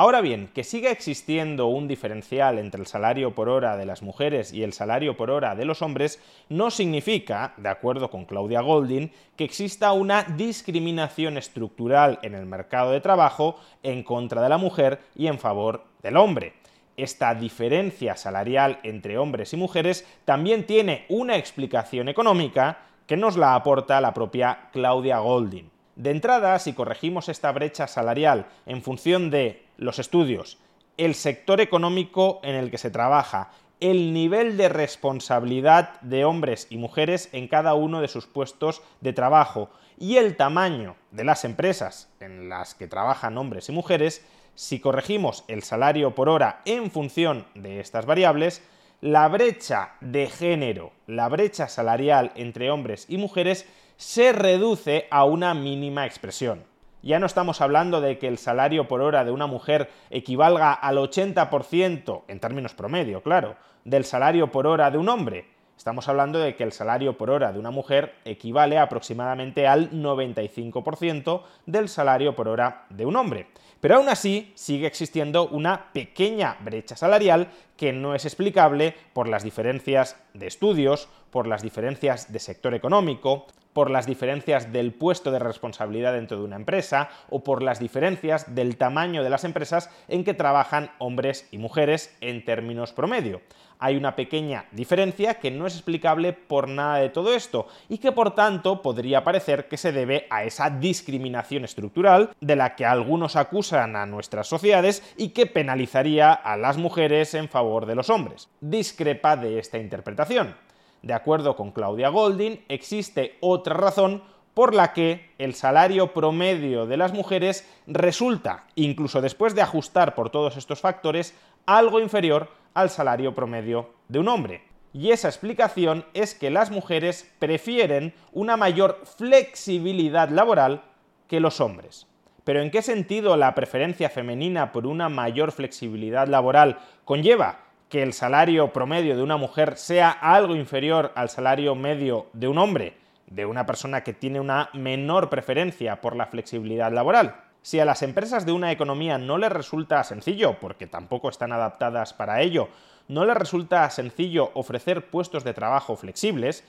Ahora 0.00 0.22
bien, 0.22 0.48
que 0.54 0.64
siga 0.64 0.90
existiendo 0.90 1.66
un 1.66 1.86
diferencial 1.86 2.58
entre 2.58 2.80
el 2.80 2.86
salario 2.86 3.34
por 3.34 3.50
hora 3.50 3.76
de 3.76 3.84
las 3.84 4.00
mujeres 4.00 4.50
y 4.50 4.62
el 4.62 4.72
salario 4.72 5.14
por 5.14 5.28
hora 5.28 5.54
de 5.54 5.66
los 5.66 5.82
hombres 5.82 6.18
no 6.48 6.70
significa, 6.70 7.52
de 7.58 7.68
acuerdo 7.68 8.08
con 8.08 8.24
Claudia 8.24 8.62
Goldin, 8.62 9.12
que 9.36 9.44
exista 9.44 9.92
una 9.92 10.22
discriminación 10.22 11.36
estructural 11.36 12.18
en 12.22 12.34
el 12.34 12.46
mercado 12.46 12.92
de 12.92 13.02
trabajo 13.02 13.60
en 13.82 14.02
contra 14.02 14.40
de 14.40 14.48
la 14.48 14.56
mujer 14.56 15.00
y 15.14 15.26
en 15.26 15.38
favor 15.38 15.84
del 16.02 16.16
hombre 16.16 16.54
esta 16.96 17.34
diferencia 17.34 18.16
salarial 18.16 18.80
entre 18.82 19.18
hombres 19.18 19.52
y 19.52 19.58
mujeres 19.58 20.06
también 20.24 20.64
tiene 20.64 21.04
una 21.10 21.36
explicación 21.36 22.08
económica 22.08 22.78
que 23.06 23.18
nos 23.18 23.36
la 23.36 23.54
aporta 23.54 24.00
la 24.00 24.14
propia 24.14 24.70
Claudia 24.72 25.18
Goldin. 25.18 25.70
De 26.00 26.10
entrada, 26.10 26.58
si 26.58 26.72
corregimos 26.72 27.28
esta 27.28 27.52
brecha 27.52 27.86
salarial 27.86 28.46
en 28.64 28.80
función 28.80 29.28
de 29.28 29.66
los 29.80 29.98
estudios, 29.98 30.58
el 30.98 31.14
sector 31.14 31.60
económico 31.60 32.40
en 32.44 32.54
el 32.54 32.70
que 32.70 32.78
se 32.78 32.90
trabaja, 32.90 33.50
el 33.80 34.12
nivel 34.12 34.58
de 34.58 34.68
responsabilidad 34.68 35.98
de 36.02 36.26
hombres 36.26 36.66
y 36.68 36.76
mujeres 36.76 37.30
en 37.32 37.48
cada 37.48 37.72
uno 37.72 38.02
de 38.02 38.08
sus 38.08 38.26
puestos 38.26 38.82
de 39.00 39.14
trabajo 39.14 39.70
y 39.98 40.18
el 40.18 40.36
tamaño 40.36 40.96
de 41.10 41.24
las 41.24 41.46
empresas 41.46 42.12
en 42.20 42.50
las 42.50 42.74
que 42.74 42.88
trabajan 42.88 43.38
hombres 43.38 43.70
y 43.70 43.72
mujeres, 43.72 44.22
si 44.54 44.80
corregimos 44.80 45.44
el 45.48 45.62
salario 45.62 46.14
por 46.14 46.28
hora 46.28 46.60
en 46.66 46.90
función 46.90 47.46
de 47.54 47.80
estas 47.80 48.04
variables, 48.04 48.62
la 49.00 49.28
brecha 49.28 49.92
de 50.02 50.26
género, 50.26 50.92
la 51.06 51.30
brecha 51.30 51.68
salarial 51.68 52.32
entre 52.34 52.70
hombres 52.70 53.06
y 53.08 53.16
mujeres, 53.16 53.66
se 53.96 54.32
reduce 54.32 55.06
a 55.10 55.24
una 55.24 55.54
mínima 55.54 56.04
expresión. 56.04 56.64
Ya 57.02 57.18
no 57.18 57.26
estamos 57.26 57.62
hablando 57.62 58.00
de 58.00 58.18
que 58.18 58.28
el 58.28 58.36
salario 58.36 58.86
por 58.86 59.00
hora 59.00 59.24
de 59.24 59.30
una 59.30 59.46
mujer 59.46 59.90
equivalga 60.10 60.72
al 60.72 60.98
80%, 60.98 62.24
en 62.28 62.40
términos 62.40 62.74
promedio, 62.74 63.22
claro, 63.22 63.56
del 63.84 64.04
salario 64.04 64.50
por 64.52 64.66
hora 64.66 64.90
de 64.90 64.98
un 64.98 65.08
hombre. 65.08 65.46
Estamos 65.78 66.08
hablando 66.08 66.38
de 66.38 66.56
que 66.56 66.62
el 66.62 66.72
salario 66.72 67.16
por 67.16 67.30
hora 67.30 67.52
de 67.52 67.58
una 67.58 67.70
mujer 67.70 68.16
equivale 68.26 68.76
aproximadamente 68.76 69.66
al 69.66 69.90
95% 69.92 71.42
del 71.64 71.88
salario 71.88 72.36
por 72.36 72.48
hora 72.48 72.84
de 72.90 73.06
un 73.06 73.16
hombre. 73.16 73.46
Pero 73.80 73.96
aún 73.96 74.10
así 74.10 74.52
sigue 74.54 74.86
existiendo 74.86 75.48
una 75.48 75.90
pequeña 75.94 76.58
brecha 76.60 76.96
salarial 76.96 77.48
que 77.78 77.94
no 77.94 78.14
es 78.14 78.26
explicable 78.26 78.94
por 79.14 79.26
las 79.26 79.42
diferencias 79.42 80.22
de 80.34 80.48
estudios, 80.48 81.08
por 81.30 81.46
las 81.46 81.62
diferencias 81.62 82.30
de 82.30 82.40
sector 82.40 82.74
económico, 82.74 83.46
por 83.72 83.90
las 83.90 84.06
diferencias 84.06 84.72
del 84.72 84.92
puesto 84.92 85.30
de 85.30 85.38
responsabilidad 85.38 86.12
dentro 86.12 86.38
de 86.38 86.44
una 86.44 86.56
empresa 86.56 87.08
o 87.28 87.44
por 87.44 87.62
las 87.62 87.78
diferencias 87.78 88.54
del 88.54 88.76
tamaño 88.76 89.22
de 89.22 89.30
las 89.30 89.44
empresas 89.44 89.90
en 90.08 90.24
que 90.24 90.34
trabajan 90.34 90.90
hombres 90.98 91.48
y 91.50 91.58
mujeres 91.58 92.16
en 92.20 92.44
términos 92.44 92.92
promedio 92.92 93.40
hay 93.80 93.96
una 93.96 94.14
pequeña 94.14 94.66
diferencia 94.70 95.34
que 95.34 95.50
no 95.50 95.66
es 95.66 95.74
explicable 95.74 96.32
por 96.32 96.68
nada 96.68 96.98
de 96.98 97.08
todo 97.08 97.34
esto 97.34 97.66
y 97.88 97.98
que 97.98 98.12
por 98.12 98.34
tanto 98.34 98.82
podría 98.82 99.24
parecer 99.24 99.66
que 99.66 99.78
se 99.78 99.90
debe 99.90 100.26
a 100.30 100.44
esa 100.44 100.70
discriminación 100.70 101.64
estructural 101.64 102.30
de 102.40 102.56
la 102.56 102.76
que 102.76 102.84
algunos 102.84 103.36
acusan 103.36 103.96
a 103.96 104.06
nuestras 104.06 104.46
sociedades 104.46 105.02
y 105.16 105.30
que 105.30 105.46
penalizaría 105.46 106.32
a 106.32 106.56
las 106.56 106.76
mujeres 106.76 107.34
en 107.34 107.48
favor 107.48 107.86
de 107.86 107.94
los 107.94 108.10
hombres. 108.10 108.48
Discrepa 108.60 109.36
de 109.36 109.58
esta 109.58 109.78
interpretación. 109.78 110.54
De 111.02 111.14
acuerdo 111.14 111.56
con 111.56 111.72
Claudia 111.72 112.08
Goldin, 112.08 112.64
existe 112.68 113.36
otra 113.40 113.74
razón 113.74 114.22
por 114.54 114.74
la 114.74 114.92
que 114.92 115.30
el 115.38 115.54
salario 115.54 116.12
promedio 116.12 116.86
de 116.86 116.96
las 116.96 117.12
mujeres 117.12 117.66
resulta, 117.86 118.64
incluso 118.74 119.20
después 119.20 119.54
de 119.54 119.62
ajustar 119.62 120.14
por 120.14 120.30
todos 120.30 120.56
estos 120.56 120.80
factores, 120.80 121.34
algo 121.66 122.00
inferior 122.00 122.48
al 122.74 122.90
salario 122.90 123.34
promedio 123.34 123.90
de 124.08 124.18
un 124.18 124.28
hombre. 124.28 124.62
Y 124.92 125.12
esa 125.12 125.28
explicación 125.28 126.04
es 126.14 126.34
que 126.34 126.50
las 126.50 126.70
mujeres 126.70 127.30
prefieren 127.38 128.12
una 128.32 128.56
mayor 128.56 129.00
flexibilidad 129.04 130.28
laboral 130.30 130.82
que 131.28 131.40
los 131.40 131.60
hombres. 131.60 132.06
Pero 132.44 132.60
¿en 132.60 132.70
qué 132.70 132.82
sentido 132.82 133.36
la 133.36 133.54
preferencia 133.54 134.10
femenina 134.10 134.72
por 134.72 134.86
una 134.86 135.08
mayor 135.08 135.52
flexibilidad 135.52 136.26
laboral 136.26 136.78
conlleva 137.04 137.69
que 137.90 138.02
el 138.02 138.12
salario 138.12 138.72
promedio 138.72 139.16
de 139.16 139.22
una 139.22 139.36
mujer 139.36 139.76
sea 139.76 140.10
algo 140.10 140.54
inferior 140.54 141.12
al 141.16 141.28
salario 141.28 141.74
medio 141.74 142.28
de 142.32 142.48
un 142.48 142.56
hombre, 142.56 142.96
de 143.26 143.44
una 143.44 143.66
persona 143.66 144.02
que 144.02 144.12
tiene 144.12 144.40
una 144.40 144.70
menor 144.72 145.28
preferencia 145.28 146.00
por 146.00 146.14
la 146.14 146.26
flexibilidad 146.26 146.92
laboral? 146.92 147.34
Si 147.62 147.80
a 147.80 147.84
las 147.84 148.02
empresas 148.02 148.46
de 148.46 148.52
una 148.52 148.72
economía 148.72 149.18
no 149.18 149.36
les 149.36 149.52
resulta 149.52 150.02
sencillo, 150.04 150.58
porque 150.60 150.86
tampoco 150.86 151.28
están 151.28 151.52
adaptadas 151.52 152.14
para 152.14 152.40
ello, 152.40 152.68
no 153.08 153.24
les 153.24 153.36
resulta 153.36 153.90
sencillo 153.90 154.52
ofrecer 154.54 155.10
puestos 155.10 155.42
de 155.42 155.52
trabajo 155.52 155.96
flexibles, 155.96 156.64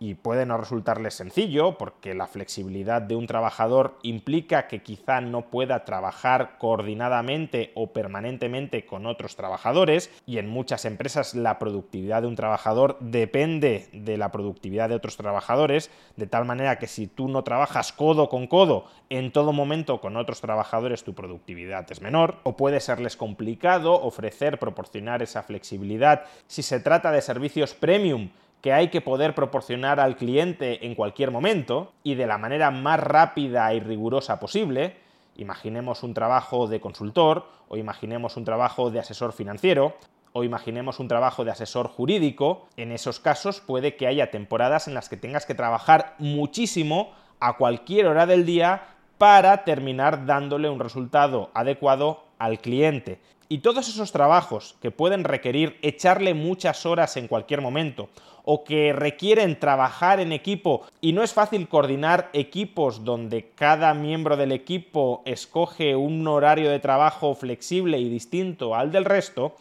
y 0.00 0.14
puede 0.14 0.46
no 0.46 0.56
resultarles 0.56 1.14
sencillo 1.14 1.78
porque 1.78 2.14
la 2.14 2.26
flexibilidad 2.26 3.02
de 3.02 3.16
un 3.16 3.26
trabajador 3.26 3.98
implica 4.02 4.68
que 4.68 4.82
quizá 4.82 5.20
no 5.20 5.42
pueda 5.50 5.84
trabajar 5.84 6.58
coordinadamente 6.58 7.72
o 7.74 7.92
permanentemente 7.92 8.86
con 8.86 9.06
otros 9.06 9.36
trabajadores 9.36 10.10
y 10.26 10.38
en 10.38 10.48
muchas 10.48 10.84
empresas 10.84 11.34
la 11.34 11.58
productividad 11.58 12.22
de 12.22 12.28
un 12.28 12.36
trabajador 12.36 12.96
depende 13.00 13.88
de 13.92 14.16
la 14.16 14.30
productividad 14.30 14.88
de 14.88 14.94
otros 14.94 15.16
trabajadores, 15.16 15.90
de 16.16 16.26
tal 16.26 16.44
manera 16.44 16.78
que 16.78 16.86
si 16.86 17.06
tú 17.06 17.28
no 17.28 17.44
trabajas 17.44 17.92
codo 17.92 18.28
con 18.28 18.46
codo 18.46 18.86
en 19.10 19.32
todo 19.32 19.52
momento 19.52 20.00
con 20.00 20.16
otros 20.16 20.40
trabajadores 20.40 21.04
tu 21.04 21.14
productividad 21.14 21.90
es 21.90 22.00
menor 22.00 22.36
o 22.42 22.56
puede 22.56 22.80
serles 22.80 23.16
complicado 23.16 23.94
ofrecer, 23.94 24.58
proporcionar 24.58 25.22
esa 25.22 25.42
flexibilidad. 25.42 26.24
Si 26.46 26.62
se 26.62 26.80
trata 26.80 27.10
de 27.10 27.22
servicios 27.22 27.74
premium 27.74 28.30
que 28.60 28.72
hay 28.72 28.88
que 28.88 29.00
poder 29.00 29.34
proporcionar 29.34 30.00
al 30.00 30.16
cliente 30.16 30.86
en 30.86 30.94
cualquier 30.94 31.30
momento 31.30 31.92
y 32.02 32.14
de 32.14 32.26
la 32.26 32.38
manera 32.38 32.70
más 32.70 33.00
rápida 33.00 33.72
y 33.74 33.80
rigurosa 33.80 34.40
posible, 34.40 34.96
imaginemos 35.36 36.02
un 36.02 36.14
trabajo 36.14 36.66
de 36.66 36.80
consultor 36.80 37.46
o 37.68 37.76
imaginemos 37.76 38.36
un 38.36 38.44
trabajo 38.44 38.90
de 38.90 38.98
asesor 38.98 39.32
financiero 39.32 39.94
o 40.32 40.44
imaginemos 40.44 40.98
un 41.00 41.08
trabajo 41.08 41.44
de 41.44 41.50
asesor 41.50 41.88
jurídico, 41.88 42.66
en 42.76 42.92
esos 42.92 43.18
casos 43.20 43.60
puede 43.60 43.96
que 43.96 44.06
haya 44.06 44.30
temporadas 44.30 44.88
en 44.88 44.94
las 44.94 45.08
que 45.08 45.16
tengas 45.16 45.46
que 45.46 45.54
trabajar 45.54 46.14
muchísimo 46.18 47.12
a 47.40 47.56
cualquier 47.56 48.06
hora 48.06 48.26
del 48.26 48.44
día 48.44 48.82
para 49.16 49.64
terminar 49.64 50.26
dándole 50.26 50.68
un 50.68 50.80
resultado 50.80 51.50
adecuado 51.54 52.24
al 52.38 52.60
cliente. 52.60 53.20
Y 53.48 53.58
todos 53.58 53.88
esos 53.88 54.12
trabajos 54.12 54.76
que 54.82 54.90
pueden 54.90 55.24
requerir 55.24 55.78
echarle 55.82 56.34
muchas 56.34 56.84
horas 56.84 57.16
en 57.16 57.28
cualquier 57.28 57.62
momento 57.62 58.10
o 58.50 58.64
que 58.64 58.94
requieren 58.94 59.60
trabajar 59.60 60.20
en 60.20 60.32
equipo. 60.32 60.86
Y 61.02 61.12
no 61.12 61.22
es 61.22 61.34
fácil 61.34 61.68
coordinar 61.68 62.30
equipos 62.32 63.04
donde 63.04 63.50
cada 63.50 63.92
miembro 63.92 64.38
del 64.38 64.52
equipo 64.52 65.20
escoge 65.26 65.94
un 65.96 66.26
horario 66.26 66.70
de 66.70 66.78
trabajo 66.78 67.34
flexible 67.34 67.98
y 67.98 68.08
distinto 68.08 68.74
al 68.74 68.90
del 68.90 69.04
resto, 69.04 69.54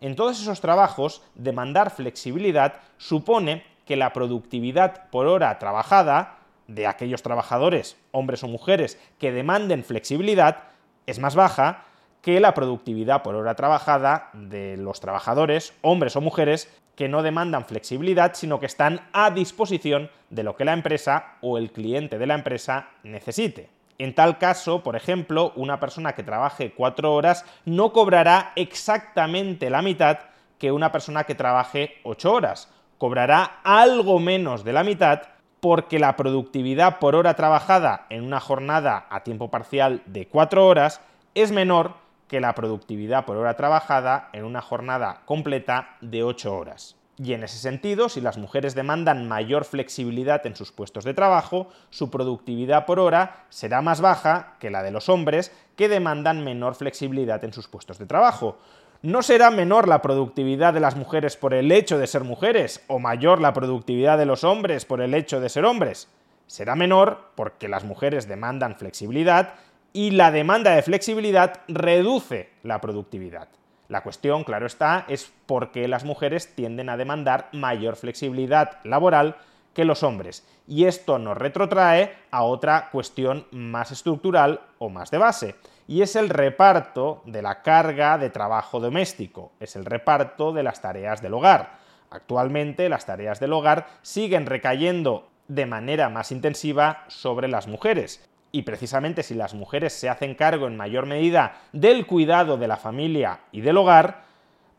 en 0.00 0.16
todos 0.16 0.40
esos 0.40 0.60
trabajos 0.60 1.22
demandar 1.36 1.92
flexibilidad 1.92 2.80
supone 2.98 3.62
que 3.86 3.94
la 3.94 4.12
productividad 4.12 5.08
por 5.10 5.28
hora 5.28 5.56
trabajada 5.60 6.38
de 6.66 6.88
aquellos 6.88 7.22
trabajadores, 7.22 7.96
hombres 8.10 8.42
o 8.42 8.48
mujeres, 8.48 8.98
que 9.20 9.30
demanden 9.30 9.84
flexibilidad 9.84 10.64
es 11.06 11.20
más 11.20 11.36
baja 11.36 11.84
que 12.20 12.40
la 12.40 12.52
productividad 12.52 13.22
por 13.22 13.36
hora 13.36 13.54
trabajada 13.54 14.30
de 14.32 14.76
los 14.76 14.98
trabajadores, 14.98 15.72
hombres 15.82 16.16
o 16.16 16.20
mujeres, 16.20 16.68
que 16.96 17.08
no 17.08 17.22
demandan 17.22 17.64
flexibilidad, 17.64 18.34
sino 18.34 18.60
que 18.60 18.66
están 18.66 19.00
a 19.12 19.30
disposición 19.30 20.10
de 20.30 20.42
lo 20.42 20.56
que 20.56 20.64
la 20.64 20.72
empresa 20.72 21.36
o 21.40 21.58
el 21.58 21.72
cliente 21.72 22.18
de 22.18 22.26
la 22.26 22.34
empresa 22.34 22.88
necesite. 23.02 23.70
En 23.98 24.14
tal 24.14 24.38
caso, 24.38 24.82
por 24.82 24.96
ejemplo, 24.96 25.52
una 25.56 25.78
persona 25.78 26.14
que 26.14 26.22
trabaje 26.22 26.72
cuatro 26.72 27.14
horas 27.14 27.44
no 27.64 27.92
cobrará 27.92 28.52
exactamente 28.56 29.70
la 29.70 29.82
mitad 29.82 30.18
que 30.58 30.72
una 30.72 30.90
persona 30.90 31.24
que 31.24 31.34
trabaje 31.34 31.98
ocho 32.02 32.32
horas. 32.32 32.70
Cobrará 32.98 33.60
algo 33.62 34.18
menos 34.18 34.64
de 34.64 34.72
la 34.72 34.84
mitad 34.84 35.22
porque 35.60 35.98
la 35.98 36.16
productividad 36.16 36.98
por 36.98 37.14
hora 37.14 37.34
trabajada 37.34 38.06
en 38.10 38.24
una 38.24 38.40
jornada 38.40 39.06
a 39.10 39.20
tiempo 39.24 39.50
parcial 39.50 40.02
de 40.06 40.26
cuatro 40.26 40.66
horas 40.66 41.00
es 41.34 41.52
menor 41.52 41.94
que 42.28 42.40
la 42.40 42.54
productividad 42.54 43.24
por 43.24 43.36
hora 43.36 43.56
trabajada 43.56 44.28
en 44.32 44.44
una 44.44 44.60
jornada 44.60 45.22
completa 45.24 45.96
de 46.00 46.22
8 46.22 46.54
horas. 46.54 46.96
Y 47.16 47.32
en 47.32 47.44
ese 47.44 47.58
sentido, 47.58 48.08
si 48.08 48.20
las 48.20 48.38
mujeres 48.38 48.74
demandan 48.74 49.28
mayor 49.28 49.64
flexibilidad 49.64 50.44
en 50.46 50.56
sus 50.56 50.72
puestos 50.72 51.04
de 51.04 51.14
trabajo, 51.14 51.68
su 51.90 52.10
productividad 52.10 52.86
por 52.86 52.98
hora 52.98 53.44
será 53.50 53.82
más 53.82 54.00
baja 54.00 54.56
que 54.58 54.70
la 54.70 54.82
de 54.82 54.90
los 54.90 55.08
hombres 55.08 55.52
que 55.76 55.88
demandan 55.88 56.42
menor 56.42 56.74
flexibilidad 56.74 57.44
en 57.44 57.52
sus 57.52 57.68
puestos 57.68 57.98
de 57.98 58.06
trabajo. 58.06 58.58
No 59.02 59.22
será 59.22 59.50
menor 59.50 59.86
la 59.86 60.02
productividad 60.02 60.74
de 60.74 60.80
las 60.80 60.96
mujeres 60.96 61.36
por 61.36 61.54
el 61.54 61.70
hecho 61.70 61.98
de 61.98 62.08
ser 62.08 62.24
mujeres 62.24 62.82
o 62.88 62.98
mayor 62.98 63.40
la 63.40 63.52
productividad 63.52 64.18
de 64.18 64.26
los 64.26 64.42
hombres 64.42 64.84
por 64.84 65.00
el 65.00 65.14
hecho 65.14 65.40
de 65.40 65.50
ser 65.50 65.66
hombres. 65.66 66.08
Será 66.48 66.74
menor 66.74 67.30
porque 67.36 67.68
las 67.68 67.84
mujeres 67.84 68.26
demandan 68.26 68.76
flexibilidad 68.76 69.54
y 69.96 70.10
la 70.10 70.32
demanda 70.32 70.72
de 70.74 70.82
flexibilidad 70.82 71.60
reduce 71.68 72.50
la 72.64 72.80
productividad. 72.80 73.48
La 73.86 74.02
cuestión, 74.02 74.42
claro 74.42 74.66
está, 74.66 75.04
es 75.08 75.32
por 75.46 75.70
qué 75.70 75.86
las 75.86 76.04
mujeres 76.04 76.52
tienden 76.56 76.88
a 76.88 76.96
demandar 76.96 77.48
mayor 77.52 77.94
flexibilidad 77.94 78.80
laboral 78.82 79.36
que 79.72 79.84
los 79.84 80.02
hombres. 80.02 80.44
Y 80.66 80.86
esto 80.86 81.20
nos 81.20 81.38
retrotrae 81.38 82.12
a 82.32 82.42
otra 82.42 82.88
cuestión 82.90 83.46
más 83.52 83.92
estructural 83.92 84.62
o 84.78 84.88
más 84.88 85.12
de 85.12 85.18
base, 85.18 85.54
y 85.86 86.02
es 86.02 86.16
el 86.16 86.28
reparto 86.28 87.22
de 87.24 87.42
la 87.42 87.62
carga 87.62 88.18
de 88.18 88.30
trabajo 88.30 88.80
doméstico, 88.80 89.52
es 89.60 89.76
el 89.76 89.84
reparto 89.84 90.52
de 90.52 90.64
las 90.64 90.82
tareas 90.82 91.22
del 91.22 91.34
hogar. 91.34 91.78
Actualmente 92.10 92.88
las 92.88 93.06
tareas 93.06 93.38
del 93.38 93.52
hogar 93.52 93.86
siguen 94.02 94.46
recayendo 94.46 95.28
de 95.46 95.66
manera 95.66 96.08
más 96.08 96.32
intensiva 96.32 97.04
sobre 97.06 97.46
las 97.46 97.68
mujeres 97.68 98.28
y 98.54 98.62
precisamente 98.62 99.24
si 99.24 99.34
las 99.34 99.52
mujeres 99.52 99.92
se 99.94 100.08
hacen 100.08 100.36
cargo 100.36 100.68
en 100.68 100.76
mayor 100.76 101.06
medida 101.06 101.56
del 101.72 102.06
cuidado 102.06 102.56
de 102.56 102.68
la 102.68 102.76
familia 102.76 103.40
y 103.50 103.62
del 103.62 103.76
hogar, 103.76 104.22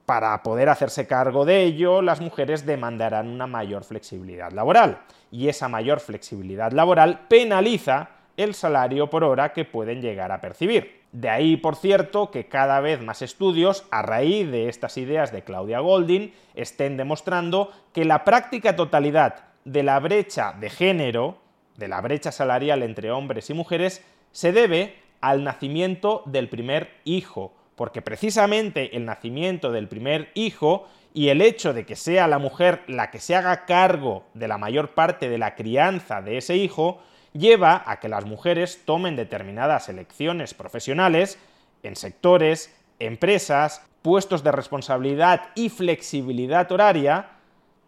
para 0.05 0.41
poder 0.43 0.69
hacerse 0.69 1.07
cargo 1.07 1.43
de 1.43 1.63
ello, 1.63 2.01
las 2.01 2.21
mujeres 2.21 2.65
demandarán 2.65 3.27
una 3.27 3.47
mayor 3.47 3.83
flexibilidad 3.83 4.53
laboral. 4.53 5.01
Y 5.29 5.49
esa 5.49 5.67
mayor 5.67 5.99
flexibilidad 5.99 6.71
laboral 6.71 7.25
penaliza 7.27 8.11
el 8.37 8.53
salario 8.53 9.09
por 9.09 9.25
hora 9.25 9.51
que 9.51 9.65
pueden 9.65 10.01
llegar 10.01 10.31
a 10.31 10.39
percibir. 10.39 11.01
De 11.11 11.27
ahí, 11.27 11.57
por 11.57 11.75
cierto, 11.75 12.31
que 12.31 12.47
cada 12.47 12.79
vez 12.79 13.01
más 13.01 13.21
estudios, 13.21 13.85
a 13.91 14.03
raíz 14.03 14.49
de 14.49 14.69
estas 14.69 14.95
ideas 14.95 15.33
de 15.33 15.43
Claudia 15.43 15.81
Goldin, 15.81 16.33
estén 16.53 16.95
demostrando 16.95 17.73
que 17.91 18.05
la 18.05 18.23
práctica 18.23 18.77
totalidad 18.77 19.47
de 19.65 19.83
la 19.83 19.99
brecha 19.99 20.53
de 20.57 20.69
género 20.69 21.44
de 21.77 21.87
la 21.87 22.01
brecha 22.01 22.31
salarial 22.31 22.83
entre 22.83 23.11
hombres 23.11 23.49
y 23.49 23.53
mujeres 23.53 24.03
se 24.31 24.51
debe 24.51 24.95
al 25.21 25.43
nacimiento 25.43 26.23
del 26.25 26.49
primer 26.49 26.91
hijo, 27.03 27.53
porque 27.75 28.01
precisamente 28.01 28.95
el 28.95 29.05
nacimiento 29.05 29.71
del 29.71 29.87
primer 29.87 30.29
hijo 30.33 30.87
y 31.13 31.29
el 31.29 31.41
hecho 31.41 31.73
de 31.73 31.85
que 31.85 31.95
sea 31.95 32.27
la 32.27 32.39
mujer 32.39 32.83
la 32.87 33.09
que 33.09 33.19
se 33.19 33.35
haga 33.35 33.65
cargo 33.65 34.25
de 34.33 34.47
la 34.47 34.57
mayor 34.57 34.93
parte 34.93 35.29
de 35.29 35.37
la 35.37 35.55
crianza 35.55 36.21
de 36.21 36.37
ese 36.37 36.57
hijo, 36.57 37.01
lleva 37.33 37.83
a 37.85 37.99
que 37.99 38.09
las 38.09 38.25
mujeres 38.25 38.81
tomen 38.85 39.15
determinadas 39.15 39.89
elecciones 39.89 40.53
profesionales 40.53 41.37
en 41.83 41.95
sectores, 41.95 42.75
empresas, 42.99 43.85
puestos 44.01 44.43
de 44.43 44.51
responsabilidad 44.51 45.49
y 45.55 45.69
flexibilidad 45.69 46.71
horaria 46.71 47.34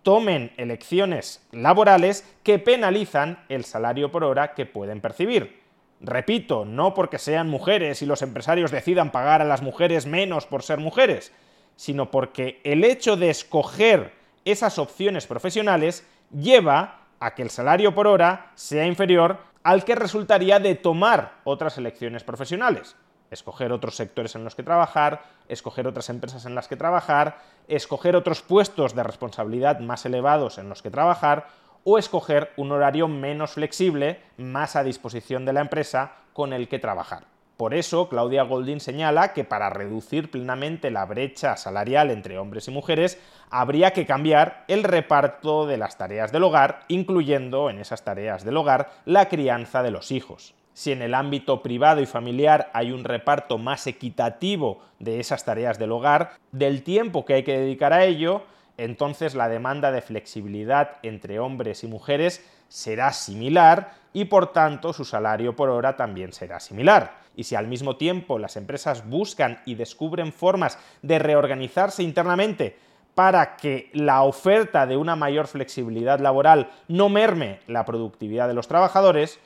tomen 0.07 0.53
elecciones 0.55 1.45
laborales 1.51 2.25
que 2.41 2.59
penalizan 2.59 3.43
el 3.49 3.65
salario 3.65 4.09
por 4.09 4.23
hora 4.23 4.53
que 4.53 4.65
pueden 4.65 5.01
percibir. 5.01 5.59
Repito, 5.99 6.63
no 6.63 6.93
porque 6.93 7.17
sean 7.17 7.49
mujeres 7.49 8.01
y 8.01 8.05
los 8.05 8.21
empresarios 8.21 8.71
decidan 8.71 9.11
pagar 9.11 9.41
a 9.41 9.45
las 9.45 9.61
mujeres 9.61 10.05
menos 10.05 10.45
por 10.45 10.63
ser 10.63 10.79
mujeres, 10.79 11.33
sino 11.75 12.09
porque 12.09 12.61
el 12.63 12.85
hecho 12.85 13.17
de 13.17 13.29
escoger 13.29 14.13
esas 14.45 14.79
opciones 14.79 15.27
profesionales 15.27 16.07
lleva 16.31 17.01
a 17.19 17.35
que 17.35 17.41
el 17.41 17.49
salario 17.49 17.93
por 17.93 18.07
hora 18.07 18.53
sea 18.55 18.85
inferior 18.85 19.39
al 19.61 19.83
que 19.83 19.95
resultaría 19.95 20.61
de 20.61 20.75
tomar 20.75 21.33
otras 21.43 21.77
elecciones 21.77 22.23
profesionales 22.23 22.95
escoger 23.31 23.71
otros 23.71 23.95
sectores 23.95 24.35
en 24.35 24.43
los 24.43 24.55
que 24.55 24.63
trabajar, 24.63 25.23
escoger 25.47 25.87
otras 25.87 26.09
empresas 26.09 26.45
en 26.45 26.55
las 26.55 26.67
que 26.67 26.75
trabajar, 26.75 27.39
escoger 27.67 28.15
otros 28.15 28.41
puestos 28.41 28.95
de 28.95 29.03
responsabilidad 29.03 29.79
más 29.79 30.05
elevados 30.05 30.57
en 30.57 30.69
los 30.69 30.81
que 30.81 30.91
trabajar 30.91 31.47
o 31.83 31.97
escoger 31.97 32.51
un 32.57 32.71
horario 32.71 33.07
menos 33.07 33.51
flexible, 33.51 34.21
más 34.37 34.75
a 34.75 34.83
disposición 34.83 35.45
de 35.45 35.53
la 35.53 35.61
empresa 35.61 36.13
con 36.33 36.53
el 36.53 36.67
que 36.67 36.79
trabajar. 36.79 37.23
Por 37.57 37.73
eso, 37.73 38.07
Claudia 38.07 38.43
Goldin 38.43 38.79
señala 38.79 39.33
que 39.33 39.43
para 39.43 39.71
reducir 39.71 40.29
plenamente 40.29 40.91
la 40.91 41.05
brecha 41.05 41.57
salarial 41.57 42.11
entre 42.11 42.37
hombres 42.37 42.67
y 42.67 42.71
mujeres, 42.71 43.19
habría 43.49 43.93
que 43.93 44.05
cambiar 44.05 44.63
el 44.67 44.83
reparto 44.83 45.65
de 45.65 45.77
las 45.77 45.97
tareas 45.97 46.31
del 46.31 46.43
hogar, 46.43 46.81
incluyendo 46.87 47.71
en 47.71 47.79
esas 47.79 48.03
tareas 48.03 48.43
del 48.43 48.57
hogar 48.57 48.91
la 49.05 49.27
crianza 49.27 49.81
de 49.81 49.89
los 49.89 50.11
hijos. 50.11 50.53
Si 50.77 50.91
en 50.91 51.01
el 51.01 51.15
ámbito 51.15 51.63
privado 51.63 52.01
y 52.01 52.05
familiar 52.05 52.69
hay 52.71 52.91
un 52.91 53.03
reparto 53.03 53.57
más 53.57 53.87
equitativo 53.87 54.79
de 54.99 55.19
esas 55.19 55.43
tareas 55.43 55.79
del 55.79 55.91
hogar, 55.91 56.33
del 56.51 56.83
tiempo 56.83 57.25
que 57.25 57.33
hay 57.33 57.43
que 57.43 57.57
dedicar 57.57 57.93
a 57.93 58.05
ello, 58.05 58.43
entonces 58.77 59.33
la 59.33 59.49
demanda 59.49 59.91
de 59.91 60.03
flexibilidad 60.03 60.97
entre 61.01 61.39
hombres 61.39 61.83
y 61.83 61.87
mujeres 61.87 62.45
será 62.67 63.11
similar 63.11 63.93
y 64.13 64.25
por 64.25 64.53
tanto 64.53 64.93
su 64.93 65.03
salario 65.03 65.55
por 65.55 65.69
hora 65.69 65.97
también 65.97 66.31
será 66.31 66.59
similar. 66.59 67.21
Y 67.35 67.45
si 67.45 67.55
al 67.55 67.65
mismo 67.65 67.97
tiempo 67.97 68.37
las 68.37 68.55
empresas 68.55 69.09
buscan 69.09 69.59
y 69.65 69.73
descubren 69.73 70.31
formas 70.31 70.77
de 71.01 71.17
reorganizarse 71.17 72.03
internamente 72.03 72.77
para 73.15 73.57
que 73.57 73.89
la 73.93 74.21
oferta 74.21 74.85
de 74.85 74.95
una 74.95 75.15
mayor 75.15 75.47
flexibilidad 75.47 76.19
laboral 76.19 76.69
no 76.87 77.09
merme 77.09 77.61
la 77.65 77.83
productividad 77.83 78.47
de 78.47 78.53
los 78.53 78.67
trabajadores, 78.67 79.39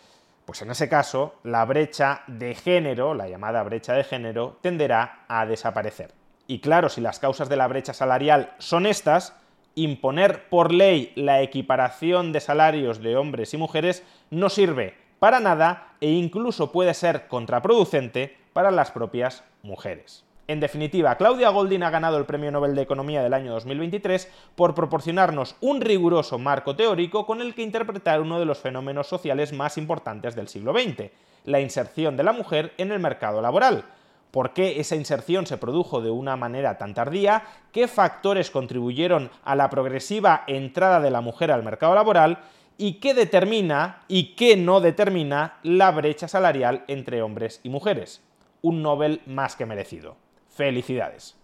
pues 0.51 0.63
en 0.63 0.71
ese 0.71 0.89
caso 0.89 1.35
la 1.43 1.63
brecha 1.63 2.23
de 2.27 2.55
género, 2.55 3.13
la 3.13 3.29
llamada 3.29 3.63
brecha 3.63 3.93
de 3.93 4.03
género, 4.03 4.57
tenderá 4.59 5.23
a 5.29 5.45
desaparecer. 5.45 6.13
Y 6.45 6.59
claro, 6.59 6.89
si 6.89 6.99
las 6.99 7.19
causas 7.19 7.47
de 7.47 7.55
la 7.55 7.69
brecha 7.69 7.93
salarial 7.93 8.53
son 8.57 8.85
estas, 8.85 9.33
imponer 9.75 10.49
por 10.49 10.73
ley 10.73 11.13
la 11.15 11.41
equiparación 11.41 12.33
de 12.33 12.41
salarios 12.41 12.99
de 12.99 13.15
hombres 13.15 13.53
y 13.53 13.57
mujeres 13.57 14.03
no 14.29 14.49
sirve 14.49 14.97
para 15.19 15.39
nada 15.39 15.93
e 16.01 16.09
incluso 16.09 16.73
puede 16.73 16.93
ser 16.95 17.29
contraproducente 17.29 18.37
para 18.51 18.71
las 18.71 18.91
propias 18.91 19.45
mujeres. 19.63 20.25
En 20.51 20.59
definitiva, 20.59 21.15
Claudia 21.15 21.47
Goldin 21.47 21.83
ha 21.83 21.89
ganado 21.89 22.17
el 22.17 22.25
Premio 22.25 22.51
Nobel 22.51 22.75
de 22.75 22.81
Economía 22.81 23.23
del 23.23 23.33
año 23.33 23.53
2023 23.53 24.29
por 24.53 24.75
proporcionarnos 24.75 25.55
un 25.61 25.79
riguroso 25.79 26.37
marco 26.39 26.75
teórico 26.75 27.25
con 27.25 27.39
el 27.39 27.55
que 27.55 27.61
interpretar 27.61 28.19
uno 28.19 28.37
de 28.37 28.43
los 28.43 28.57
fenómenos 28.57 29.07
sociales 29.07 29.53
más 29.53 29.77
importantes 29.77 30.35
del 30.35 30.49
siglo 30.49 30.73
XX, 30.73 31.09
la 31.45 31.61
inserción 31.61 32.17
de 32.17 32.23
la 32.23 32.33
mujer 32.33 32.73
en 32.77 32.91
el 32.91 32.99
mercado 32.99 33.41
laboral. 33.41 33.85
¿Por 34.31 34.51
qué 34.51 34.81
esa 34.81 34.97
inserción 34.97 35.47
se 35.47 35.57
produjo 35.57 36.01
de 36.01 36.11
una 36.11 36.35
manera 36.35 36.77
tan 36.77 36.93
tardía? 36.93 37.43
¿Qué 37.71 37.87
factores 37.87 38.51
contribuyeron 38.51 39.31
a 39.45 39.55
la 39.55 39.69
progresiva 39.69 40.43
entrada 40.47 40.99
de 40.99 41.11
la 41.11 41.21
mujer 41.21 41.53
al 41.53 41.63
mercado 41.63 41.95
laboral? 41.95 42.39
¿Y 42.77 42.95
qué 42.95 43.13
determina 43.13 44.01
y 44.09 44.35
qué 44.35 44.57
no 44.57 44.81
determina 44.81 45.59
la 45.63 45.91
brecha 45.91 46.27
salarial 46.27 46.83
entre 46.89 47.21
hombres 47.21 47.61
y 47.63 47.69
mujeres? 47.69 48.21
Un 48.61 48.81
Nobel 48.81 49.21
más 49.25 49.55
que 49.55 49.65
merecido. 49.65 50.17
Felicidades. 50.51 51.35